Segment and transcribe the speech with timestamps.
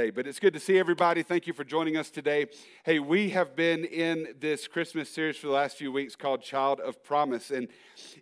[0.00, 1.24] Hey, but it's good to see everybody.
[1.24, 2.46] Thank you for joining us today.
[2.84, 6.78] Hey, we have been in this Christmas series for the last few weeks called Child
[6.78, 7.50] of Promise.
[7.50, 7.66] And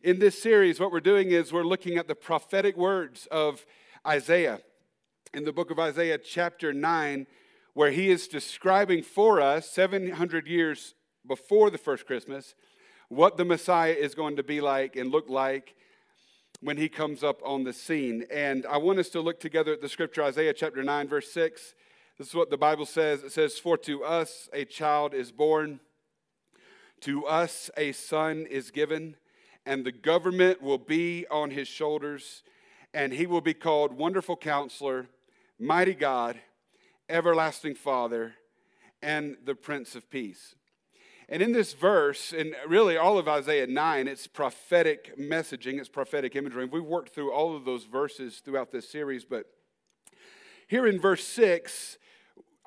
[0.02, 3.66] in this series, what we're doing is we're looking at the prophetic words of
[4.06, 4.60] Isaiah
[5.34, 7.26] in the book of Isaiah, chapter 9,
[7.74, 10.94] where he is describing for us 700 years
[11.28, 12.54] before the first Christmas
[13.10, 15.74] what the Messiah is going to be like and look like
[16.60, 18.24] when he comes up on the scene.
[18.30, 21.74] And I want us to look together at the scripture, Isaiah chapter 9, verse 6.
[22.18, 25.80] This is what the Bible says it says, For to us a child is born,
[27.00, 29.16] to us a son is given,
[29.66, 32.42] and the government will be on his shoulders,
[32.94, 35.08] and he will be called Wonderful Counselor,
[35.58, 36.38] Mighty God,
[37.08, 38.34] Everlasting Father,
[39.02, 40.54] and the Prince of Peace.
[41.28, 46.36] And in this verse, and really all of Isaiah 9, it's prophetic messaging, it's prophetic
[46.36, 46.66] imagery.
[46.66, 49.46] We've worked through all of those verses throughout this series, but
[50.68, 51.98] here in verse 6,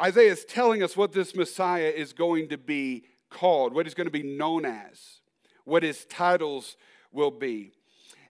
[0.01, 4.07] Isaiah is telling us what this Messiah is going to be called, what he's going
[4.07, 5.21] to be known as,
[5.63, 6.75] what his titles
[7.13, 7.71] will be.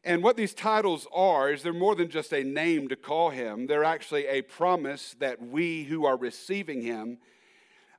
[0.03, 3.67] And what these titles are is they're more than just a name to call him.
[3.67, 7.17] They're actually a promise that we who are receiving him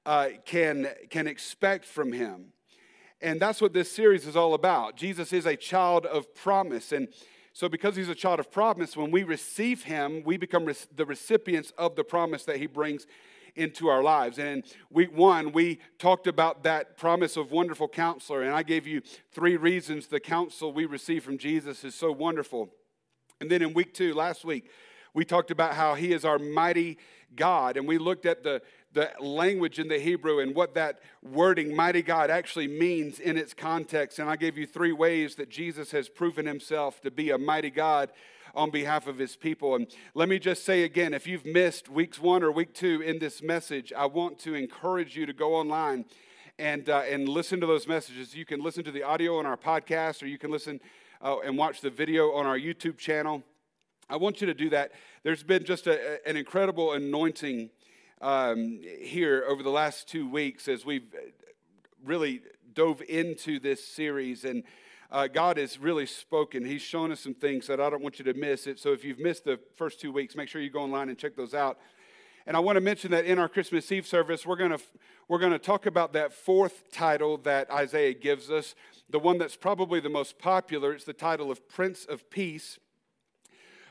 [0.07, 2.53] uh, can, can expect from him.
[3.21, 4.97] And that's what this series is all about.
[4.97, 6.93] Jesus is a child of promise.
[6.93, 7.09] And
[7.53, 11.05] so, because he's a child of promise, when we receive him, we become re- the
[11.05, 13.07] recipients of the promise that he brings
[13.57, 14.39] into our lives.
[14.39, 18.43] And in week one, we talked about that promise of wonderful counselor.
[18.43, 22.71] And I gave you three reasons the counsel we receive from Jesus is so wonderful.
[23.41, 24.71] And then in week two, last week,
[25.13, 26.99] we talked about how he is our mighty
[27.35, 27.77] God.
[27.77, 32.03] And we looked at the the language in the Hebrew and what that wording, mighty
[32.03, 34.19] God, actually means in its context.
[34.19, 37.71] And I gave you three ways that Jesus has proven himself to be a mighty
[37.71, 38.11] God
[38.55, 39.77] on behalf of his people.
[39.77, 43.19] And let me just say again if you've missed weeks one or week two in
[43.21, 46.05] this message, I want to encourage you to go online
[46.59, 48.35] and, uh, and listen to those messages.
[48.35, 50.81] You can listen to the audio on our podcast or you can listen
[51.23, 53.43] uh, and watch the video on our YouTube channel.
[54.09, 54.93] I want you to do that.
[55.23, 57.71] There's been just a, an incredible anointing
[58.21, 61.15] um, here over the last two weeks as we've
[62.05, 62.43] really
[62.75, 64.45] dove into this series.
[64.45, 64.65] And
[65.11, 66.65] uh, God has really spoken.
[66.65, 68.79] He's shown us some things that I don't want you to miss it.
[68.79, 71.35] So if you've missed the first two weeks, make sure you go online and check
[71.35, 71.79] those out.
[72.47, 74.81] And I want to mention that in our Christmas Eve service, we're going to
[75.29, 78.75] we're going to talk about that fourth title that Isaiah gives us,
[79.09, 80.93] the one that's probably the most popular.
[80.93, 82.81] It's the title of Prince of Peace.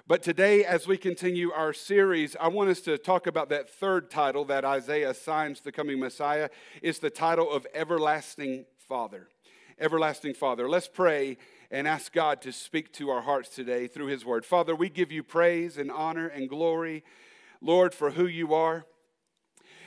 [0.09, 4.09] But today, as we continue our series, I want us to talk about that third
[4.09, 6.49] title that Isaiah assigns the coming Messiah.
[6.81, 9.27] It's the title of Everlasting Father.
[9.79, 10.67] Everlasting Father.
[10.67, 11.37] Let's pray
[11.69, 14.45] and ask God to speak to our hearts today through His Word.
[14.45, 17.03] Father, we give you praise and honor and glory,
[17.61, 18.87] Lord, for who you are.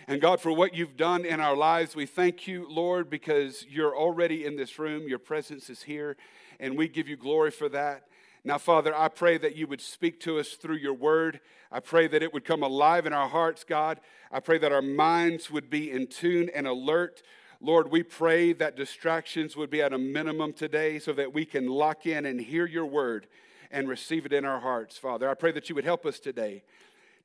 [0.06, 3.96] And God, for what you've done in our lives, we thank you, Lord, because you're
[3.96, 5.08] already in this room.
[5.08, 6.16] Your presence is here,
[6.60, 8.04] and we give you glory for that.
[8.44, 11.40] Now, Father, I pray that you would speak to us through your word.
[11.70, 14.00] I pray that it would come alive in our hearts, God.
[14.32, 17.22] I pray that our minds would be in tune and alert.
[17.60, 21.68] Lord, we pray that distractions would be at a minimum today so that we can
[21.68, 23.28] lock in and hear your word
[23.70, 25.30] and receive it in our hearts, Father.
[25.30, 26.64] I pray that you would help us today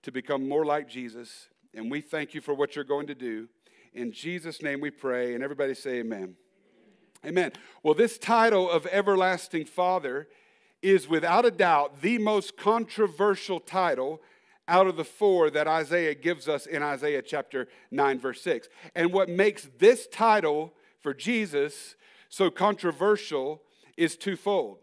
[0.03, 1.49] to become more like Jesus.
[1.73, 3.49] And we thank you for what you're going to do.
[3.93, 5.33] In Jesus' name we pray.
[5.33, 6.35] And everybody say amen.
[7.25, 7.51] Amen.
[7.81, 10.27] Well, this title of Everlasting Father
[10.81, 14.21] is without a doubt the most controversial title
[14.67, 18.67] out of the four that Isaiah gives us in Isaiah chapter 9, verse 6.
[18.95, 21.95] And what makes this title for Jesus
[22.29, 23.61] so controversial
[23.95, 24.79] is twofold.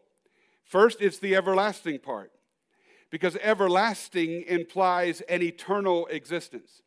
[0.64, 2.32] First, it's the everlasting part,
[3.10, 6.82] because everlasting implies an eternal existence.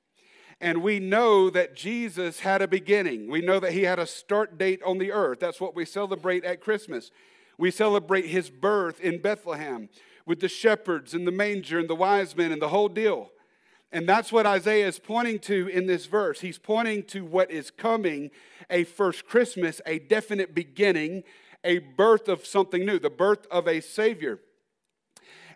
[0.59, 3.29] And we know that Jesus had a beginning.
[3.29, 5.39] We know that he had a start date on the earth.
[5.39, 7.12] That's what we celebrate at Christmas.
[7.57, 9.90] We celebrate his birth in Bethlehem
[10.25, 13.31] with the shepherds and the manger and the wise men and the whole deal.
[13.91, 16.42] And that's what Isaiah is pointing to in this verse.
[16.42, 18.31] He's pointing to what is coming
[18.69, 21.24] a first Christmas, a definite beginning,
[21.63, 24.39] a birth of something new, the birth of a Savior.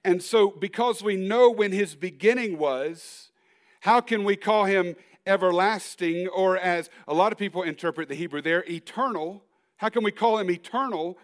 [0.04, 3.30] And so, because we know when his beginning was,
[3.82, 4.96] how can we call him
[5.28, 9.44] everlasting, or as a lot of people interpret the Hebrew there, eternal?
[9.78, 11.18] How can we call him eternal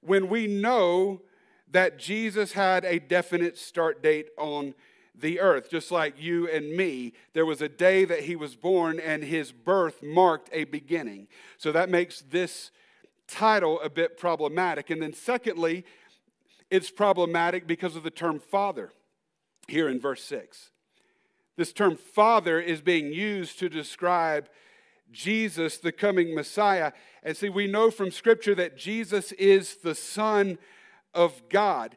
[0.00, 1.22] when we know
[1.70, 4.74] that Jesus had a definite start date on
[5.14, 7.12] the earth, just like you and me.
[7.32, 11.26] There was a day that he was born, and his birth marked a beginning.
[11.56, 12.70] So that makes this
[13.26, 14.90] title a bit problematic.
[14.90, 15.84] And then, secondly,
[16.70, 18.92] it's problematic because of the term father
[19.66, 20.70] here in verse 6.
[21.56, 24.48] This term Father is being used to describe
[25.10, 26.92] Jesus, the coming Messiah.
[27.22, 30.58] And see, we know from Scripture that Jesus is the Son
[31.14, 31.96] of God.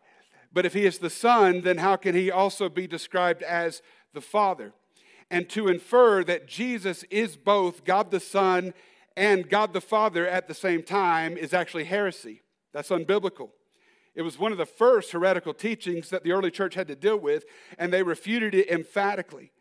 [0.54, 3.82] But if he is the Son, then how can he also be described as
[4.14, 4.74] the Father?
[5.30, 8.74] And to infer that Jesus is both God the Son
[9.16, 12.42] and God the Father at the same time is actually heresy.
[12.74, 13.50] That's unbiblical.
[14.14, 17.18] It was one of the first heretical teachings that the early church had to deal
[17.18, 17.46] with,
[17.78, 19.52] and they refuted it emphatically.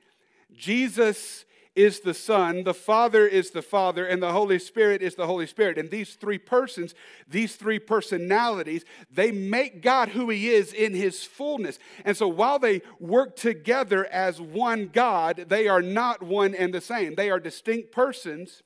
[0.52, 1.44] Jesus
[1.80, 5.46] is the Son, the Father is the Father, and the Holy Spirit is the Holy
[5.46, 5.78] Spirit.
[5.78, 6.94] And these three persons,
[7.28, 11.78] these three personalities, they make God who He is in His fullness.
[12.04, 16.80] And so while they work together as one God, they are not one and the
[16.80, 17.14] same.
[17.14, 18.62] They are distinct persons,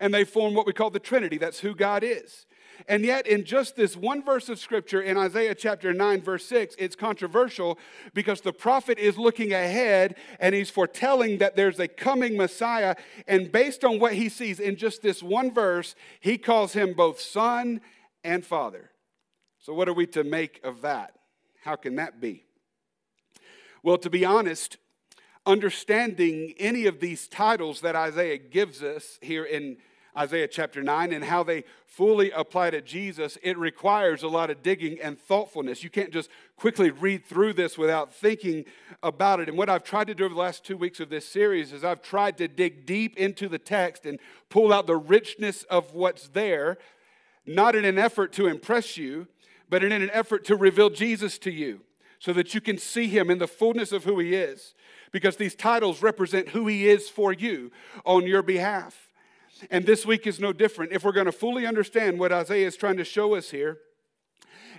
[0.00, 1.38] and they form what we call the Trinity.
[1.38, 2.46] That's who God is.
[2.88, 6.74] And yet, in just this one verse of scripture in Isaiah chapter 9, verse 6,
[6.78, 7.78] it's controversial
[8.14, 12.96] because the prophet is looking ahead and he's foretelling that there's a coming Messiah.
[13.26, 17.20] And based on what he sees in just this one verse, he calls him both
[17.20, 17.80] son
[18.24, 18.90] and father.
[19.58, 21.14] So, what are we to make of that?
[21.62, 22.44] How can that be?
[23.82, 24.76] Well, to be honest,
[25.46, 29.76] understanding any of these titles that Isaiah gives us here in
[30.16, 34.62] Isaiah chapter 9 and how they fully apply to Jesus, it requires a lot of
[34.62, 35.82] digging and thoughtfulness.
[35.82, 38.64] You can't just quickly read through this without thinking
[39.02, 39.48] about it.
[39.48, 41.82] And what I've tried to do over the last two weeks of this series is
[41.82, 44.18] I've tried to dig deep into the text and
[44.50, 46.76] pull out the richness of what's there,
[47.46, 49.28] not in an effort to impress you,
[49.70, 51.80] but in an effort to reveal Jesus to you
[52.18, 54.74] so that you can see him in the fullness of who he is.
[55.10, 57.72] Because these titles represent who he is for you
[58.06, 59.11] on your behalf.
[59.70, 60.92] And this week is no different.
[60.92, 63.78] If we're going to fully understand what Isaiah is trying to show us here,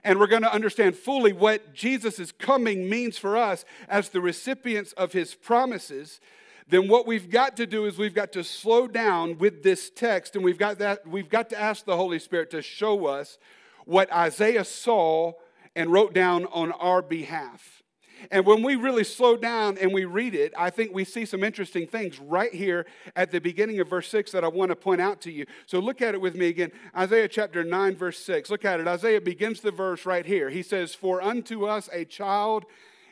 [0.03, 4.91] and we're going to understand fully what Jesus' coming means for us as the recipients
[4.93, 6.19] of his promises,
[6.67, 10.35] then what we've got to do is we've got to slow down with this text
[10.35, 13.37] and we've got that we've got to ask the Holy Spirit to show us
[13.85, 15.33] what Isaiah saw
[15.75, 17.82] and wrote down on our behalf.
[18.31, 21.43] And when we really slow down and we read it, I think we see some
[21.43, 22.85] interesting things right here
[23.15, 25.45] at the beginning of verse 6 that I want to point out to you.
[25.65, 26.71] So look at it with me again.
[26.95, 28.49] Isaiah chapter 9, verse 6.
[28.49, 28.87] Look at it.
[28.87, 30.49] Isaiah begins the verse right here.
[30.49, 32.65] He says, For unto us a child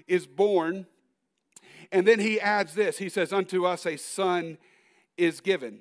[0.07, 0.87] is born.
[1.91, 4.57] And then he adds this He says, Unto us a son
[5.17, 5.79] is given.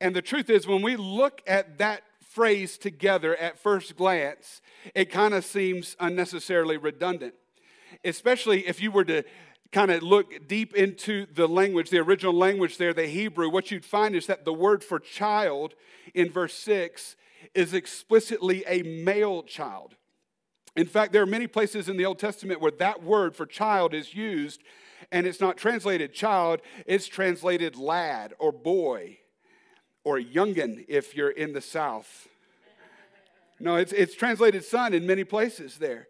[0.00, 4.62] And the truth is, when we look at that phrase together at first glance,
[4.94, 7.34] it kind of seems unnecessarily redundant
[8.04, 9.24] especially if you were to
[9.72, 13.84] kind of look deep into the language, the original language there, the Hebrew, what you'd
[13.84, 15.74] find is that the word for child
[16.12, 17.16] in verse 6
[17.54, 19.94] is explicitly a male child.
[20.76, 23.94] In fact, there are many places in the Old Testament where that word for child
[23.94, 24.62] is used,
[25.12, 29.18] and it's not translated child, it's translated lad or boy
[30.04, 32.28] or youngin if you're in the South.
[33.58, 36.08] No, it's, it's translated son in many places there.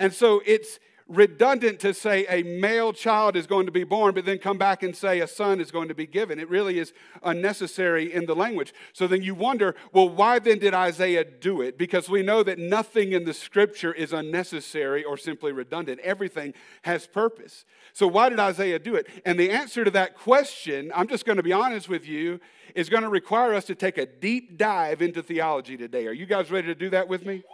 [0.00, 4.24] And so it's redundant to say a male child is going to be born, but
[4.24, 6.38] then come back and say a son is going to be given.
[6.38, 8.72] It really is unnecessary in the language.
[8.94, 11.76] So then you wonder, well, why then did Isaiah do it?
[11.76, 17.06] Because we know that nothing in the scripture is unnecessary or simply redundant, everything has
[17.06, 17.66] purpose.
[17.92, 19.06] So why did Isaiah do it?
[19.26, 22.40] And the answer to that question, I'm just going to be honest with you,
[22.74, 26.06] is going to require us to take a deep dive into theology today.
[26.06, 27.44] Are you guys ready to do that with me?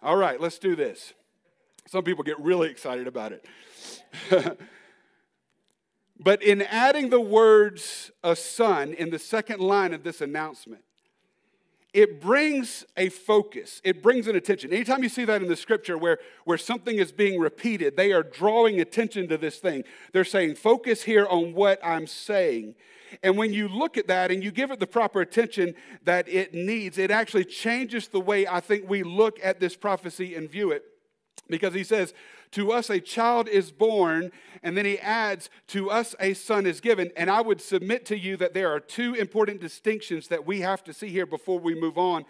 [0.00, 1.12] All right, let's do this.
[1.86, 3.46] Some people get really excited about it.
[6.20, 10.82] but in adding the words a son in the second line of this announcement,
[11.92, 14.72] it brings a focus, it brings an attention.
[14.72, 18.22] Anytime you see that in the scripture where, where something is being repeated, they are
[18.22, 19.82] drawing attention to this thing.
[20.12, 22.76] They're saying, focus here on what I'm saying.
[23.24, 26.54] And when you look at that and you give it the proper attention that it
[26.54, 30.70] needs, it actually changes the way I think we look at this prophecy and view
[30.70, 30.84] it
[31.48, 32.14] because he says,
[32.52, 34.30] To us a child is born,
[34.62, 37.10] and then he adds, To us a son is given.
[37.16, 40.84] And I would submit to you that there are two important distinctions that we have
[40.84, 42.24] to see here before we move on.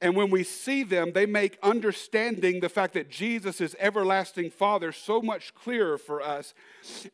[0.00, 4.90] And when we see them, they make understanding the fact that Jesus is everlasting Father
[4.92, 6.54] so much clearer for us.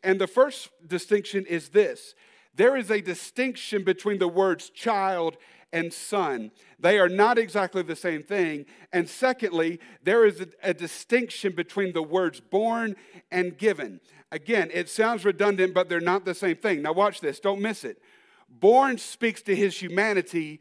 [0.03, 2.15] And the first distinction is this
[2.55, 5.37] there is a distinction between the words child
[5.75, 6.53] and son.
[6.79, 8.65] They are not exactly the same thing.
[8.93, 12.95] And secondly, there is a, a, distinction between the words born
[13.33, 14.01] and given.
[14.31, 16.81] Again, it sounds redundant, but they're not the same thing.
[16.81, 18.01] Now, watch this, don't miss it.
[18.49, 20.61] Born speaks to his humanity,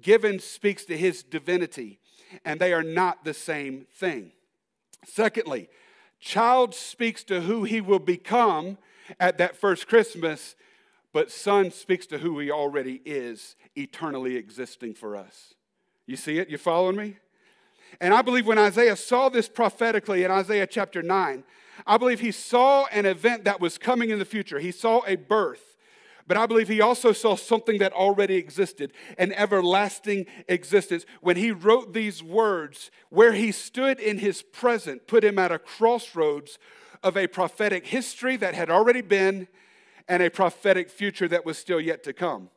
[0.00, 2.00] given speaks to his divinity,
[2.44, 4.32] and they are not the same thing.
[5.06, 5.68] Secondly,
[6.20, 8.78] child speaks to who he will become
[9.20, 10.56] at that first Christmas,
[11.14, 15.54] but Son speaks to who He already is, eternally existing for us.
[16.06, 16.48] You see it?
[16.48, 17.16] You following me?
[18.00, 21.44] And I believe when Isaiah saw this prophetically in Isaiah chapter 9,
[21.86, 24.58] I believe he saw an event that was coming in the future.
[24.58, 25.76] He saw a birth.
[26.26, 31.04] But I believe he also saw something that already existed, an everlasting existence.
[31.20, 35.58] When he wrote these words, where he stood in his present put him at a
[35.58, 36.58] crossroads
[37.02, 39.48] of a prophetic history that had already been
[40.08, 42.48] and a prophetic future that was still yet to come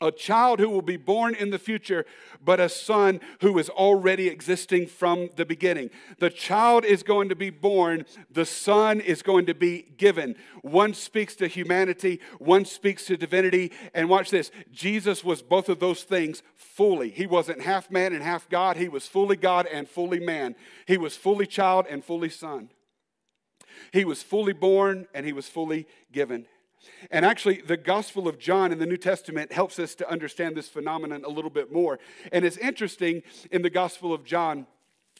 [0.00, 2.06] a child who will be born in the future,
[2.42, 5.90] but a son who is already existing from the beginning.
[6.18, 10.36] The child is going to be born, the son is going to be given.
[10.62, 13.72] One speaks to humanity, one speaks to divinity.
[13.94, 17.10] And watch this Jesus was both of those things fully.
[17.10, 20.54] He wasn't half man and half God, he was fully God and fully man.
[20.86, 22.70] He was fully child and fully son.
[23.92, 26.46] He was fully born and he was fully given.
[27.10, 30.68] And actually, the Gospel of John in the New Testament helps us to understand this
[30.68, 31.98] phenomenon a little bit more.
[32.32, 34.66] And it's interesting in the Gospel of John.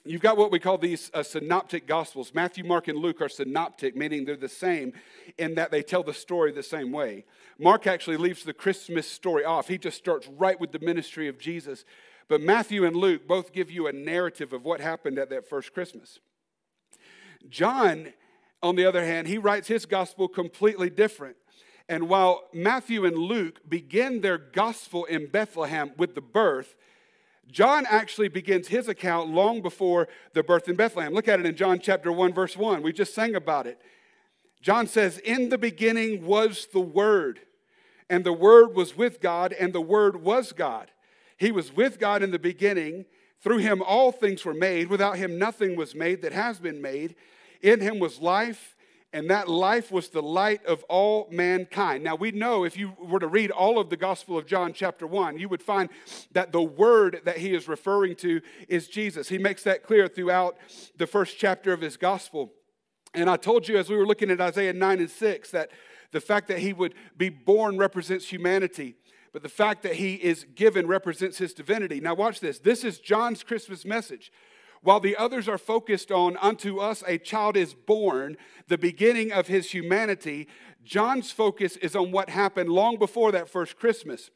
[0.05, 2.33] You've got what we call these uh, synoptic gospels.
[2.33, 4.95] Matthew, Mark, and Luke are synoptic, meaning they're the same
[5.37, 7.27] in that they tell the story the same way.
[7.59, 11.39] Mark actually leaves the Christmas story off, he just starts right with the ministry of
[11.39, 11.85] Jesus.
[12.29, 15.75] But Matthew and Luke both give you a narrative of what happened at that first
[15.75, 16.21] Christmas.
[17.49, 18.13] John,
[18.63, 21.37] on the other hand, he writes his gospel completely different.
[21.91, 26.77] And while Matthew and Luke begin their gospel in Bethlehem with the birth,
[27.51, 31.13] John actually begins his account long before the birth in Bethlehem.
[31.13, 32.83] Look at it in John chapter 1, verse 1.
[32.83, 33.81] We just sang about it.
[34.63, 37.41] John says, In the beginning was the Word,
[38.09, 40.93] and the Word was with God, and the Word was God.
[41.39, 43.05] He was with God in the beginning.
[43.41, 44.91] Through him all things were made.
[44.91, 47.17] Without him nothing was made that has been made.
[47.63, 48.77] In him was life
[49.13, 52.05] and that life was the light of all mankind.
[52.05, 55.07] Now, we know if you were to read all of the Gospel of John, chapter
[55.07, 55.89] 1, you would find
[56.33, 59.29] that the word that he is referring to is Jesus.
[59.29, 60.57] He makes that clear throughout
[60.97, 62.53] the first chapter of his Gospel.
[63.13, 65.71] And I told you as we were looking at Isaiah 9 and 6 that
[66.13, 68.95] the fact that he would be born represents humanity,
[69.33, 72.01] but the fact that he is given represents his divinity.
[72.01, 72.61] Now, watch this.
[72.61, 74.31] This is John's Christmas message.
[74.83, 78.37] While the others are focused on, unto us a child is born,
[78.69, 80.49] the beginning of his humanity,
[80.83, 84.31] John's focus is on what happened long before that first Christmas.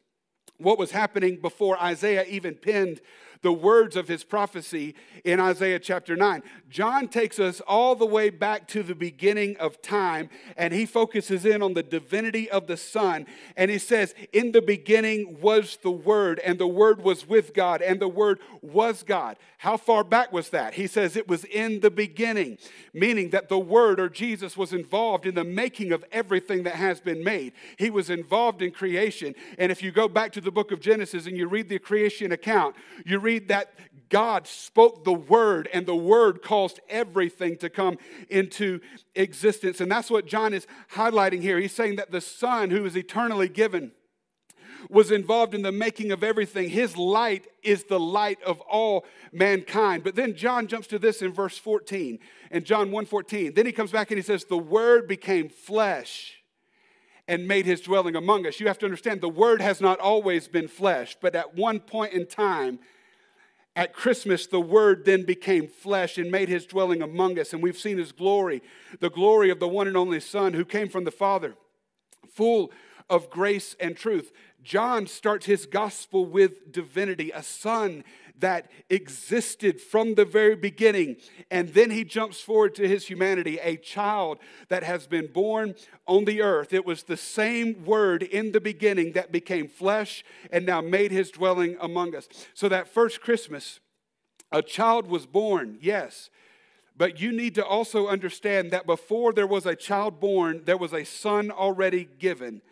[0.59, 3.01] What was happening before Isaiah even penned
[3.45, 6.43] the words of his prophecy in Isaiah chapter 9.
[6.69, 11.45] John takes us all the way back to the beginning of time and he focuses
[11.45, 13.27] in on the divinity of the Son.
[13.57, 17.83] And he says, In the beginning was the Word, and the Word was with God,
[17.83, 19.37] and the Word was God.
[19.59, 20.75] How far back was that?
[20.75, 22.59] He says it was in the beginning,
[22.93, 27.01] meaning that the Word or Jesus was involved in the making of everything that has
[27.01, 27.55] been made.
[27.79, 29.35] He was involved in creation.
[29.59, 32.31] And if you go back to the book of Genesis and you read the creation
[32.31, 33.75] account, you read read that
[34.09, 37.99] God spoke the word, and the word caused everything to come
[38.29, 38.81] into
[39.15, 39.81] existence.
[39.81, 41.59] And that's what John is highlighting here.
[41.59, 43.93] He's saying that the Son, who is eternally given,
[44.89, 46.69] was involved in the making of everything.
[46.69, 50.05] His light is the light of all mankind.
[50.05, 52.19] But then John jumps to this in verse 14,
[52.51, 53.55] in John 1:14.
[53.55, 56.43] Then he comes back and he says, "The word became flesh
[57.27, 60.47] and made his dwelling among us." You have to understand the word has not always
[60.47, 62.79] been flesh, but at one point in time
[63.77, 67.79] at Christmas, the Word then became flesh and made his dwelling among us, and we've
[67.79, 68.63] seen his glory,
[69.01, 71.55] the glory of the one and only Son who came from the Father,
[72.29, 72.71] full
[73.11, 74.33] of grace and truth.
[74.63, 78.03] John starts his gospel with divinity, a son
[78.39, 81.17] that existed from the very beginning.
[81.51, 84.39] And then he jumps forward to his humanity, a child
[84.69, 85.75] that has been born
[86.07, 86.73] on the earth.
[86.73, 91.31] It was the same word in the beginning that became flesh and now made his
[91.31, 92.29] dwelling among us.
[92.55, 93.81] So that first Christmas,
[94.51, 96.31] a child was born, yes.
[96.97, 100.93] But you need to also understand that before there was a child born, there was
[100.93, 102.63] a son already given.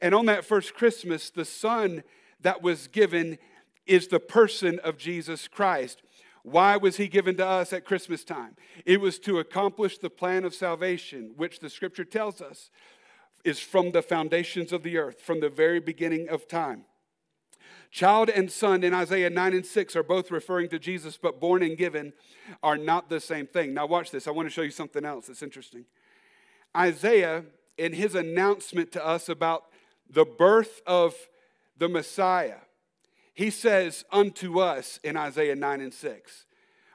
[0.00, 2.02] And on that first Christmas, the son
[2.40, 3.38] that was given
[3.86, 6.02] is the person of Jesus Christ.
[6.42, 8.56] Why was he given to us at Christmas time?
[8.84, 12.70] It was to accomplish the plan of salvation, which the scripture tells us
[13.44, 16.84] is from the foundations of the earth, from the very beginning of time.
[17.90, 21.62] Child and son in Isaiah 9 and 6 are both referring to Jesus, but born
[21.62, 22.12] and given
[22.62, 23.74] are not the same thing.
[23.74, 24.26] Now, watch this.
[24.26, 25.84] I want to show you something else that's interesting.
[26.76, 27.44] Isaiah,
[27.76, 29.64] in his announcement to us about
[30.08, 31.14] the birth of
[31.76, 32.60] the Messiah,
[33.34, 36.46] he says, Unto us in Isaiah 9 and 6,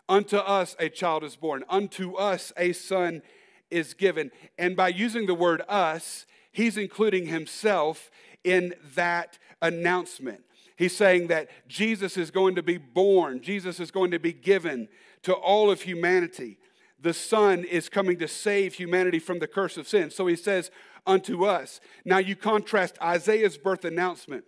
[0.10, 3.22] Unto us a child is born, unto us a son
[3.70, 4.32] is given.
[4.58, 8.10] And by using the word us, he's including himself
[8.44, 10.44] in that announcement.
[10.78, 14.88] He's saying that Jesus is going to be born, Jesus is going to be given
[15.24, 16.58] to all of humanity.
[17.00, 20.10] The Son is coming to save humanity from the curse of sin.
[20.10, 20.72] So he says,
[21.06, 21.80] unto us.
[22.06, 24.46] Now you contrast Isaiah's birth announcement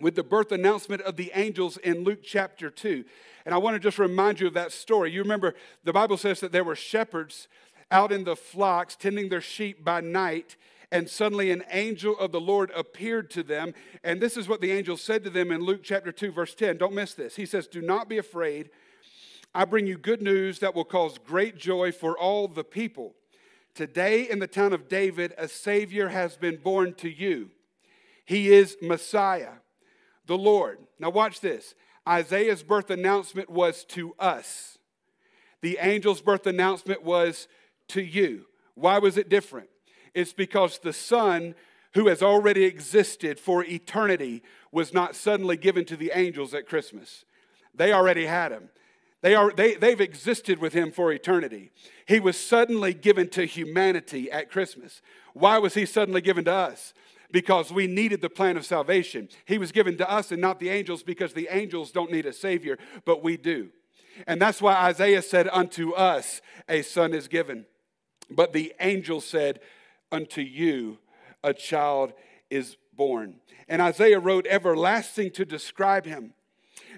[0.00, 3.04] with the birth announcement of the angels in Luke chapter 2.
[3.44, 5.10] And I want to just remind you of that story.
[5.10, 7.48] You remember the Bible says that there were shepherds
[7.90, 10.56] out in the flocks tending their sheep by night,
[10.92, 13.74] and suddenly an angel of the Lord appeared to them.
[14.04, 16.76] And this is what the angel said to them in Luke chapter 2, verse 10.
[16.76, 17.36] Don't miss this.
[17.36, 18.70] He says, Do not be afraid.
[19.54, 23.14] I bring you good news that will cause great joy for all the people.
[23.74, 27.50] Today in the town of David, a Savior has been born to you.
[28.24, 29.52] He is Messiah,
[30.28, 30.78] the Lord.
[31.00, 31.74] Now, watch this.
[32.06, 34.78] Isaiah's birth announcement was to us,
[35.60, 37.48] the angel's birth announcement was
[37.88, 38.46] to you.
[38.76, 39.68] Why was it different?
[40.14, 41.56] It's because the Son,
[41.94, 47.24] who has already existed for eternity, was not suddenly given to the angels at Christmas.
[47.74, 48.70] They already had him.
[49.20, 51.72] They are, they, they've existed with him for eternity.
[52.06, 55.02] He was suddenly given to humanity at Christmas.
[55.34, 56.94] Why was he suddenly given to us?
[57.30, 59.28] Because we needed the plan of salvation.
[59.44, 62.32] He was given to us and not the angels because the angels don't need a
[62.32, 63.68] Savior, but we do.
[64.26, 67.66] And that's why Isaiah said, Unto us a son is given.
[68.30, 69.60] But the angel said,
[70.10, 70.98] Unto you
[71.44, 72.14] a child
[72.50, 73.36] is born.
[73.68, 76.32] And Isaiah wrote everlasting to describe him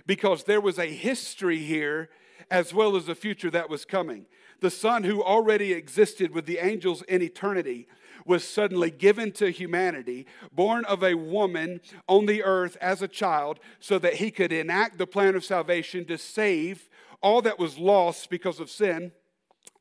[0.06, 2.08] because there was a history here
[2.50, 4.26] as well as a future that was coming.
[4.60, 7.87] The Son, who already existed with the angels in eternity,
[8.26, 13.60] was suddenly given to humanity, born of a woman on the earth as a child,
[13.78, 16.88] so that he could enact the plan of salvation to save
[17.22, 19.12] all that was lost because of sin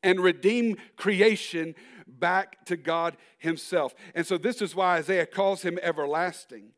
[0.02, 1.74] and redeem creation
[2.06, 3.94] back to God Himself.
[4.14, 6.72] And so, this is why Isaiah calls him everlasting.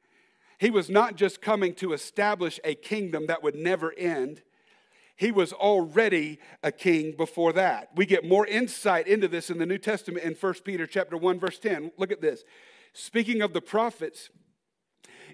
[0.58, 4.42] He was not just coming to establish a kingdom that would never end.
[5.22, 7.90] He was already a king before that.
[7.94, 11.38] We get more insight into this in the New Testament in 1 Peter chapter 1
[11.38, 11.92] verse 10.
[11.96, 12.42] Look at this.
[12.92, 14.30] Speaking of the prophets,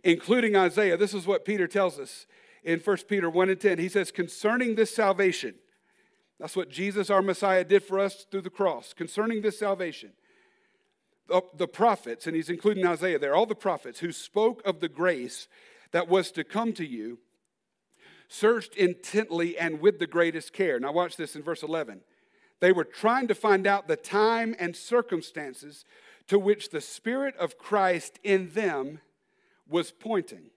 [0.05, 2.27] including Isaiah, this is what Peter tells us
[2.63, 3.79] in 1 Peter 1 and 10.
[3.79, 5.55] He says, concerning this salvation,
[6.39, 8.93] that's what Jesus, our Messiah, did for us through the cross.
[8.93, 10.11] Concerning this salvation,
[11.57, 15.49] the prophets, and he's including Isaiah there, all the prophets who spoke of the grace
[15.93, 17.21] that was to come to you,
[18.29, 20.79] searched intently and with the greatest care.
[20.79, 22.03] Now, watch this in verse 11.
[22.61, 25.85] They were trying to find out the time and circumstances
[26.27, 29.01] to which the Spirit of Christ in them
[29.69, 30.51] was pointing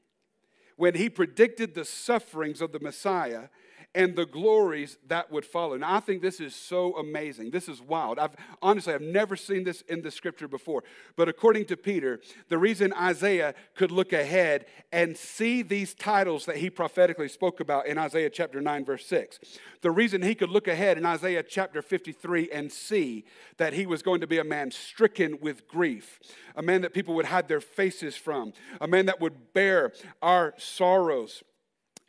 [0.76, 3.50] when he predicted the sufferings of the Messiah
[3.94, 5.76] and the glories that would follow.
[5.76, 7.52] Now, I think this is so amazing.
[7.52, 8.20] This is wild.
[8.20, 10.84] I've honestly, I've never seen this in the scripture before.
[11.16, 16.58] But according to Peter, the reason Isaiah could look ahead and see these titles that
[16.58, 19.40] he prophetically spoke about in Isaiah chapter 9, verse 6,
[19.82, 23.26] the reason he could look ahead in Isaiah chapter 53 and see
[23.58, 26.20] that he was going to be a man stricken with grief,
[26.56, 30.54] a man that people would hide their faces from, a man that would bear our
[30.58, 31.44] sorrows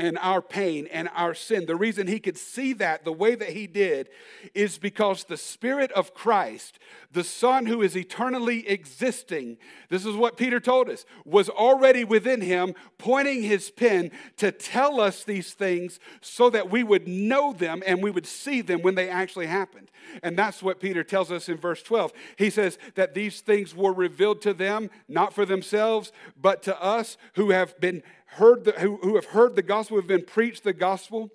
[0.03, 1.65] and our pain and our sin.
[1.65, 4.09] The reason he could see that the way that he did
[4.53, 6.81] is because the Spirit of Christ,
[7.13, 9.59] the Son who is eternally existing,
[9.91, 15.01] this is what Peter told us, was already within him, pointing his pen to tell
[15.01, 18.97] us these things so that we would know them and we would see them when
[18.97, 19.89] they actually happened.
[20.25, 22.13] And that's what Peter tells us in verse 12.
[22.37, 27.17] He says that these things were revealed to them, not for themselves, but to us
[27.35, 30.73] who have been heard the, who, who have heard the gospel, have been preached the
[30.73, 31.31] gospel,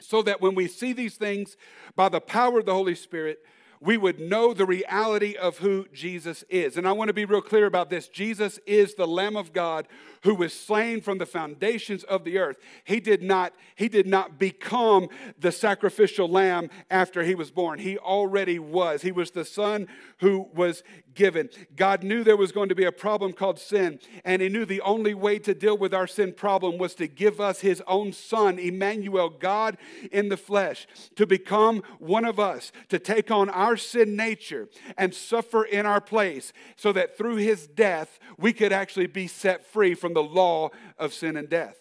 [0.00, 1.56] so that when we see these things
[1.96, 3.38] by the power of the Holy Spirit,
[3.80, 6.76] we would know the reality of who Jesus is.
[6.76, 8.08] And I want to be real clear about this.
[8.08, 9.86] Jesus is the Lamb of God
[10.24, 12.58] who was slain from the foundations of the earth.
[12.84, 17.78] He did not, he did not become the sacrificial lamb after he was born.
[17.78, 19.02] He already was.
[19.02, 19.86] He was the son
[20.18, 20.82] who was
[21.18, 21.50] given.
[21.76, 24.80] God knew there was going to be a problem called sin, and he knew the
[24.80, 28.58] only way to deal with our sin problem was to give us his own son,
[28.58, 29.76] Emmanuel, God
[30.12, 35.12] in the flesh, to become one of us, to take on our sin nature and
[35.12, 39.94] suffer in our place so that through his death we could actually be set free
[39.94, 41.76] from the law of sin and death.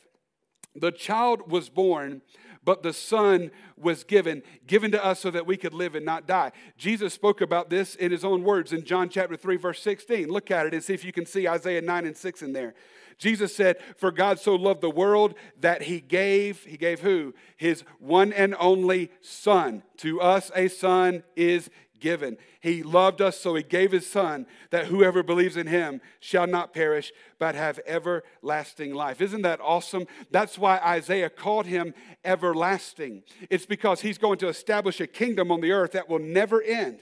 [0.75, 2.21] The child was born,
[2.67, 6.27] but the son was given, given to us so that we could live and not
[6.27, 6.51] die.
[6.77, 10.27] Jesus spoke about this in his own words in John chapter 3, verse 16.
[10.27, 12.75] Look at it and see if you can see Isaiah 9 and 6 in there.
[13.17, 17.33] Jesus said, For God so loved the world that he gave, he gave who?
[17.55, 19.81] His one and only Son.
[19.99, 22.37] To us a son is given.
[22.59, 26.73] He loved us, so he gave his son that whoever believes in him shall not
[26.73, 29.21] perish, but have everlasting life.
[29.21, 30.05] Isn't that awesome?
[30.31, 33.23] That's why Isaiah called him everlasting.
[33.49, 36.99] It's because he's going to establish a kingdom on the earth that will never end.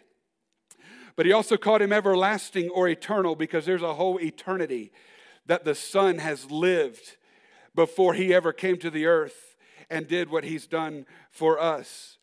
[1.15, 4.91] But he also called him everlasting or eternal because there's a whole eternity
[5.45, 7.17] that the son has lived
[7.73, 9.55] before he ever came to the earth
[9.89, 12.14] and did what he's done for us.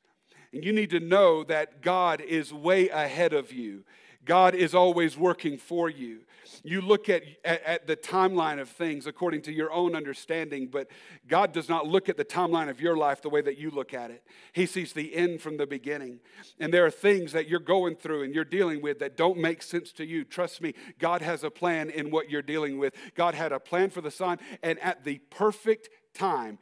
[0.53, 3.85] And you need to know that God is way ahead of you.
[4.25, 6.21] God is always working for you.
[6.63, 10.89] You look at, at, at, the timeline of things according to your own understanding, but
[11.27, 13.95] God does not look at the timeline of your life the way that you look
[13.95, 14.23] at it.
[14.53, 16.21] He sees the end from the beginning.
[16.61, 19.63] And there are things that you're going through and you're dealing with that don't make
[19.63, 20.25] sense to you.
[20.25, 22.95] Trust me, God has a plan in what you're dealing with.
[23.17, 26.59] God had a plan for the son, and at the perfect time,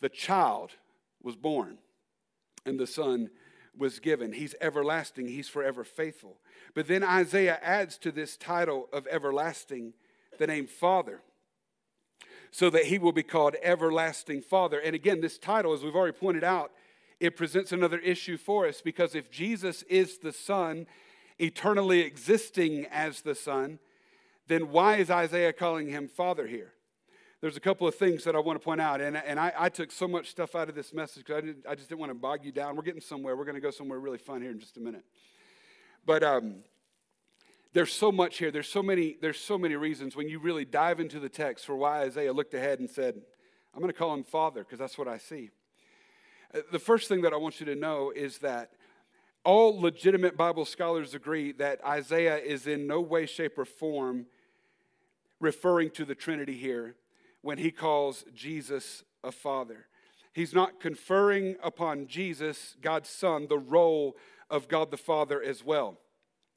[0.00, 0.72] the child
[1.22, 1.78] was born
[2.68, 3.30] and the Son
[3.76, 4.32] was given.
[4.32, 6.36] He's everlasting, He's forever faithful.
[6.74, 9.94] But then Isaiah adds to this title of everlasting
[10.38, 11.22] the name Father,
[12.50, 14.78] so that He will be called Everlasting Father.
[14.78, 16.72] And again, this title, as we've already pointed out,
[17.20, 20.86] it presents another issue for us because if Jesus is the Son,
[21.38, 23.78] eternally existing as the Son,
[24.46, 26.72] then why is Isaiah calling him Father here?
[27.40, 29.00] There's a couple of things that I want to point out.
[29.00, 31.74] And, and I, I took so much stuff out of this message because I, I
[31.76, 32.74] just didn't want to bog you down.
[32.74, 33.36] We're getting somewhere.
[33.36, 35.04] We're going to go somewhere really fun here in just a minute.
[36.04, 36.64] But um,
[37.74, 38.50] there's so much here.
[38.50, 41.76] There's so many, there's so many reasons when you really dive into the text for
[41.76, 43.20] why Isaiah looked ahead and said,
[43.72, 45.50] I'm going to call him Father because that's what I see.
[46.52, 48.72] Uh, the first thing that I want you to know is that
[49.44, 54.26] all legitimate Bible scholars agree that Isaiah is in no way, shape, or form
[55.38, 56.96] referring to the Trinity here
[57.42, 59.86] when he calls Jesus a father.
[60.32, 64.16] He's not conferring upon Jesus, God's Son, the role
[64.50, 65.98] of God the Father as well.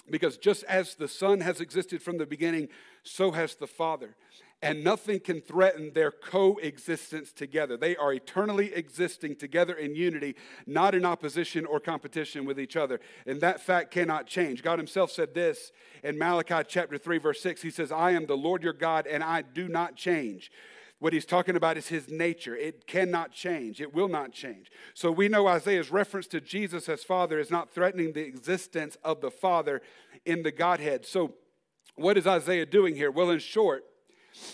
[0.09, 2.69] Because just as the Son has existed from the beginning,
[3.03, 4.15] so has the Father.
[4.63, 7.77] And nothing can threaten their coexistence together.
[7.77, 10.35] They are eternally existing together in unity,
[10.67, 12.99] not in opposition or competition with each other.
[13.25, 14.61] And that fact cannot change.
[14.61, 15.71] God Himself said this
[16.03, 17.61] in Malachi chapter 3, verse 6.
[17.63, 20.51] He says, I am the Lord your God, and I do not change.
[21.01, 22.55] What he's talking about is his nature.
[22.55, 24.71] It cannot change, it will not change.
[24.93, 29.19] So we know Isaiah's reference to Jesus as Father is not threatening the existence of
[29.19, 29.81] the Father
[30.27, 31.07] in the Godhead.
[31.07, 31.33] So,
[31.95, 33.09] what is Isaiah doing here?
[33.09, 33.83] Well, in short,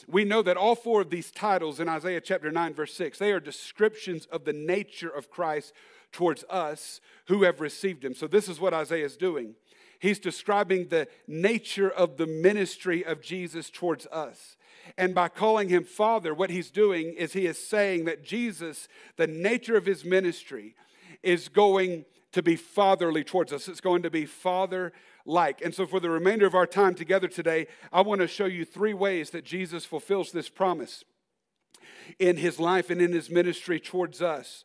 [0.07, 3.31] we know that all four of these titles in Isaiah chapter 9, verse 6, they
[3.31, 5.73] are descriptions of the nature of Christ
[6.11, 8.13] towards us who have received him.
[8.13, 9.55] So, this is what Isaiah is doing.
[9.99, 14.57] He's describing the nature of the ministry of Jesus towards us.
[14.97, 19.27] And by calling him Father, what he's doing is he is saying that Jesus, the
[19.27, 20.75] nature of his ministry,
[21.23, 23.67] is going to be fatherly towards us.
[23.67, 24.93] It's going to be father
[25.27, 25.61] like.
[25.61, 28.65] And so, for the remainder of our time together today, I want to show you
[28.65, 31.03] three ways that Jesus fulfills this promise
[32.17, 34.63] in his life and in his ministry towards us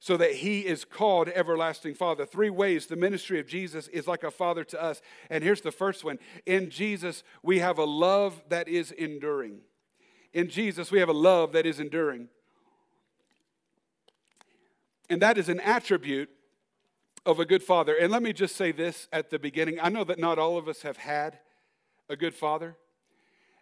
[0.00, 2.24] so that he is called everlasting father.
[2.24, 5.02] Three ways the ministry of Jesus is like a father to us.
[5.28, 9.60] And here's the first one In Jesus, we have a love that is enduring.
[10.32, 12.28] In Jesus, we have a love that is enduring.
[15.10, 16.30] And that is an attribute
[17.26, 17.94] of a good father.
[17.94, 20.68] And let me just say this at the beginning I know that not all of
[20.68, 21.38] us have had
[22.08, 22.76] a good father.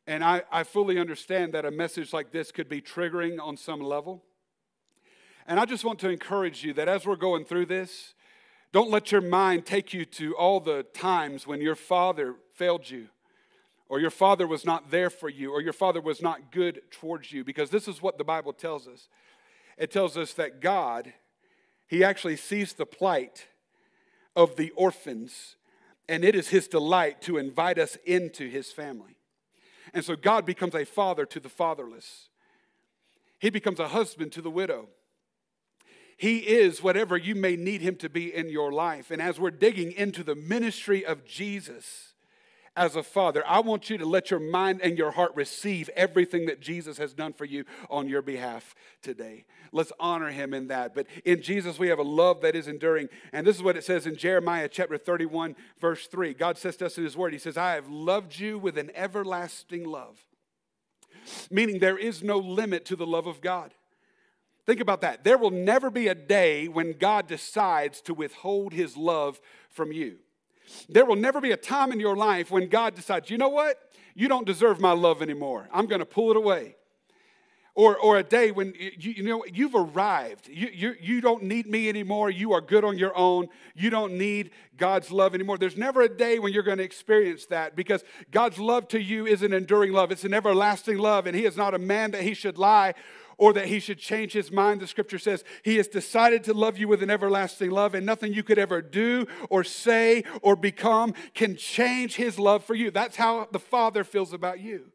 [0.07, 3.81] And I, I fully understand that a message like this could be triggering on some
[3.81, 4.25] level.
[5.47, 8.15] And I just want to encourage you that as we're going through this,
[8.73, 13.09] don't let your mind take you to all the times when your father failed you,
[13.89, 17.33] or your father was not there for you, or your father was not good towards
[17.33, 19.09] you, because this is what the Bible tells us.
[19.79, 21.13] It tells us that God,
[21.89, 23.47] He actually sees the plight
[24.37, 25.57] of the orphans,
[26.09, 29.17] and it is His delight to invite us into His family.
[29.93, 32.29] And so God becomes a father to the fatherless,
[33.39, 34.89] He becomes a husband to the widow.
[36.19, 39.13] He is whatever you may need him to be in your life.
[39.13, 42.08] And as we're digging into the ministry of Jesus
[42.79, 46.47] as a father, I want you to let your mind and your heart receive everything
[46.47, 49.45] that Jesus has done for you on your behalf today.
[49.73, 50.95] Let's honor him in that.
[50.95, 53.09] But in Jesus, we have a love that is enduring.
[53.33, 56.33] And this is what it says in Jeremiah chapter 31, verse 3.
[56.35, 58.91] God says to us in his word, He says, I have loved you with an
[58.95, 60.25] everlasting love.
[61.51, 63.75] Meaning there is no limit to the love of God.
[64.65, 65.25] Think about that.
[65.25, 70.19] There will never be a day when God decides to withhold his love from you.
[70.89, 73.79] There will never be a time in your life when God decides, you know what?
[74.15, 75.69] You don't deserve my love anymore.
[75.73, 76.77] I'm going to pull it away.
[77.79, 80.49] or, or a day when you, you know you've arrived.
[80.49, 82.29] You, you, you don't need me anymore.
[82.29, 83.47] You are good on your own.
[83.77, 85.59] You don't need God's love anymore.
[85.59, 88.03] There's never a day when you're going to experience that because
[88.33, 90.11] God's love to you is an enduring love.
[90.11, 92.95] It's an everlasting love, and He is not a man that He should lie
[93.39, 94.81] or that he should change his mind.
[94.81, 98.35] The scripture says he has decided to love you with an everlasting love, and nothing
[98.35, 102.91] you could ever do or say or become can change his love for you.
[102.91, 104.93] That's how the Father feels about you.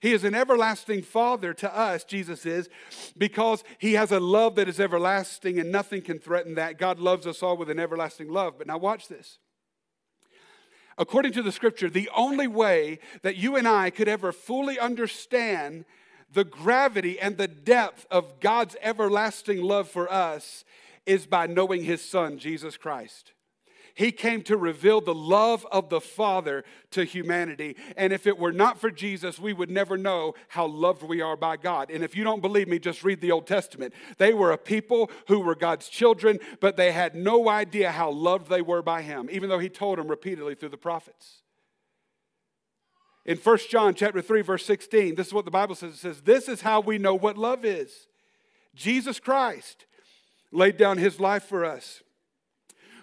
[0.00, 2.68] He is an everlasting Father to us, Jesus is,
[3.16, 6.78] because He has a love that is everlasting and nothing can threaten that.
[6.78, 8.58] God loves us all with an everlasting love.
[8.58, 9.38] But now, watch this.
[10.98, 15.84] According to the scripture, the only way that you and I could ever fully understand
[16.32, 20.64] the gravity and the depth of God's everlasting love for us
[21.06, 23.32] is by knowing His Son, Jesus Christ.
[23.96, 27.76] He came to reveal the love of the Father to humanity.
[27.96, 31.36] And if it were not for Jesus, we would never know how loved we are
[31.36, 31.90] by God.
[31.90, 33.94] And if you don't believe me, just read the Old Testament.
[34.18, 38.50] They were a people who were God's children, but they had no idea how loved
[38.50, 41.40] they were by Him, even though He told them repeatedly through the prophets.
[43.26, 45.94] In 1 John chapter 3 verse 16, this is what the Bible says.
[45.94, 48.06] It says, "This is how we know what love is.
[48.74, 49.84] Jesus Christ
[50.52, 52.02] laid down his life for us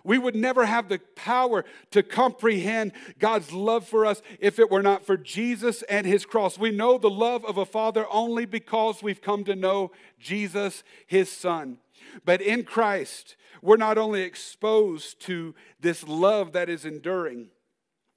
[0.03, 4.81] we would never have the power to comprehend God's love for us if it were
[4.81, 6.57] not for Jesus and his cross.
[6.57, 11.31] We know the love of a father only because we've come to know Jesus, his
[11.31, 11.77] son.
[12.25, 17.47] But in Christ, we're not only exposed to this love that is enduring,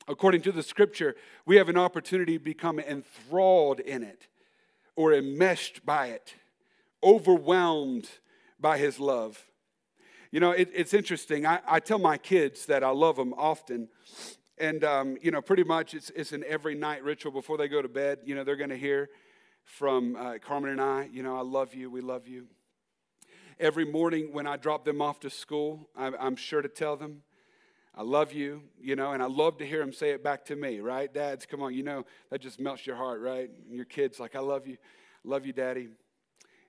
[0.09, 4.29] according to the scripture, we have an opportunity to become enthralled in it
[4.95, 6.35] or enmeshed by it,
[7.03, 8.09] overwhelmed
[8.59, 9.42] by his love.
[10.31, 11.47] You know, it, it's interesting.
[11.47, 13.88] I, I, tell my kids that I love them often.
[14.59, 17.81] And, um, you know, pretty much it's, it's an every night ritual before they go
[17.81, 18.21] to bed.
[18.25, 19.11] You know, they're going to hear
[19.64, 22.47] from uh, Carmen and I, you know, I love you, we love you.
[23.59, 27.23] Every morning when I drop them off to school, I'm, I'm sure to tell them,
[27.97, 30.57] I love you, you know, and I love to hear them say it back to
[30.57, 31.13] me, right?
[31.13, 33.49] Dads, come on, you know, that just melts your heart, right?
[33.69, 34.77] And your kids, like, I love you,
[35.25, 35.89] love you, daddy.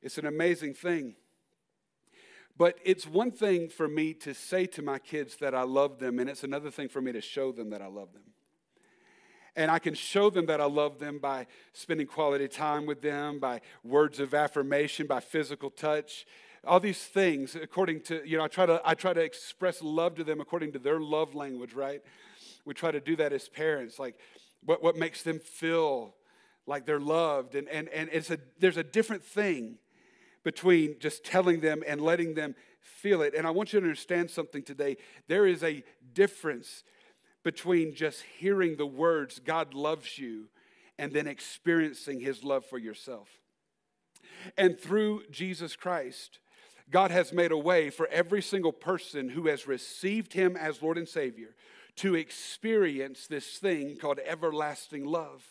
[0.02, 1.16] It's an amazing thing.
[2.58, 6.18] But it's one thing for me to say to my kids that I love them,
[6.20, 8.24] and it's another thing for me to show them that I love them.
[9.56, 13.40] And I can show them that I love them by spending quality time with them,
[13.40, 16.26] by words of affirmation, by physical touch,
[16.66, 20.16] all these things according to, you know, I try to, I try to express love
[20.16, 22.02] to them according to their love language, right?
[22.66, 24.16] We try to do that as parents, like
[24.64, 26.16] what, what makes them feel
[26.66, 27.56] like they're loved.
[27.56, 29.78] And, and, and it's a, there's a different thing
[30.44, 33.34] between just telling them and letting them feel it.
[33.36, 34.98] And I want you to understand something today.
[35.28, 36.84] There is a difference
[37.44, 40.50] between just hearing the words, God loves you,
[41.00, 43.30] and then experiencing his love for yourself.
[44.58, 46.40] And through Jesus Christ,
[46.90, 50.98] God has made a way for every single person who has received him as Lord
[50.98, 51.56] and Savior
[51.98, 55.44] to experience this thing called everlasting love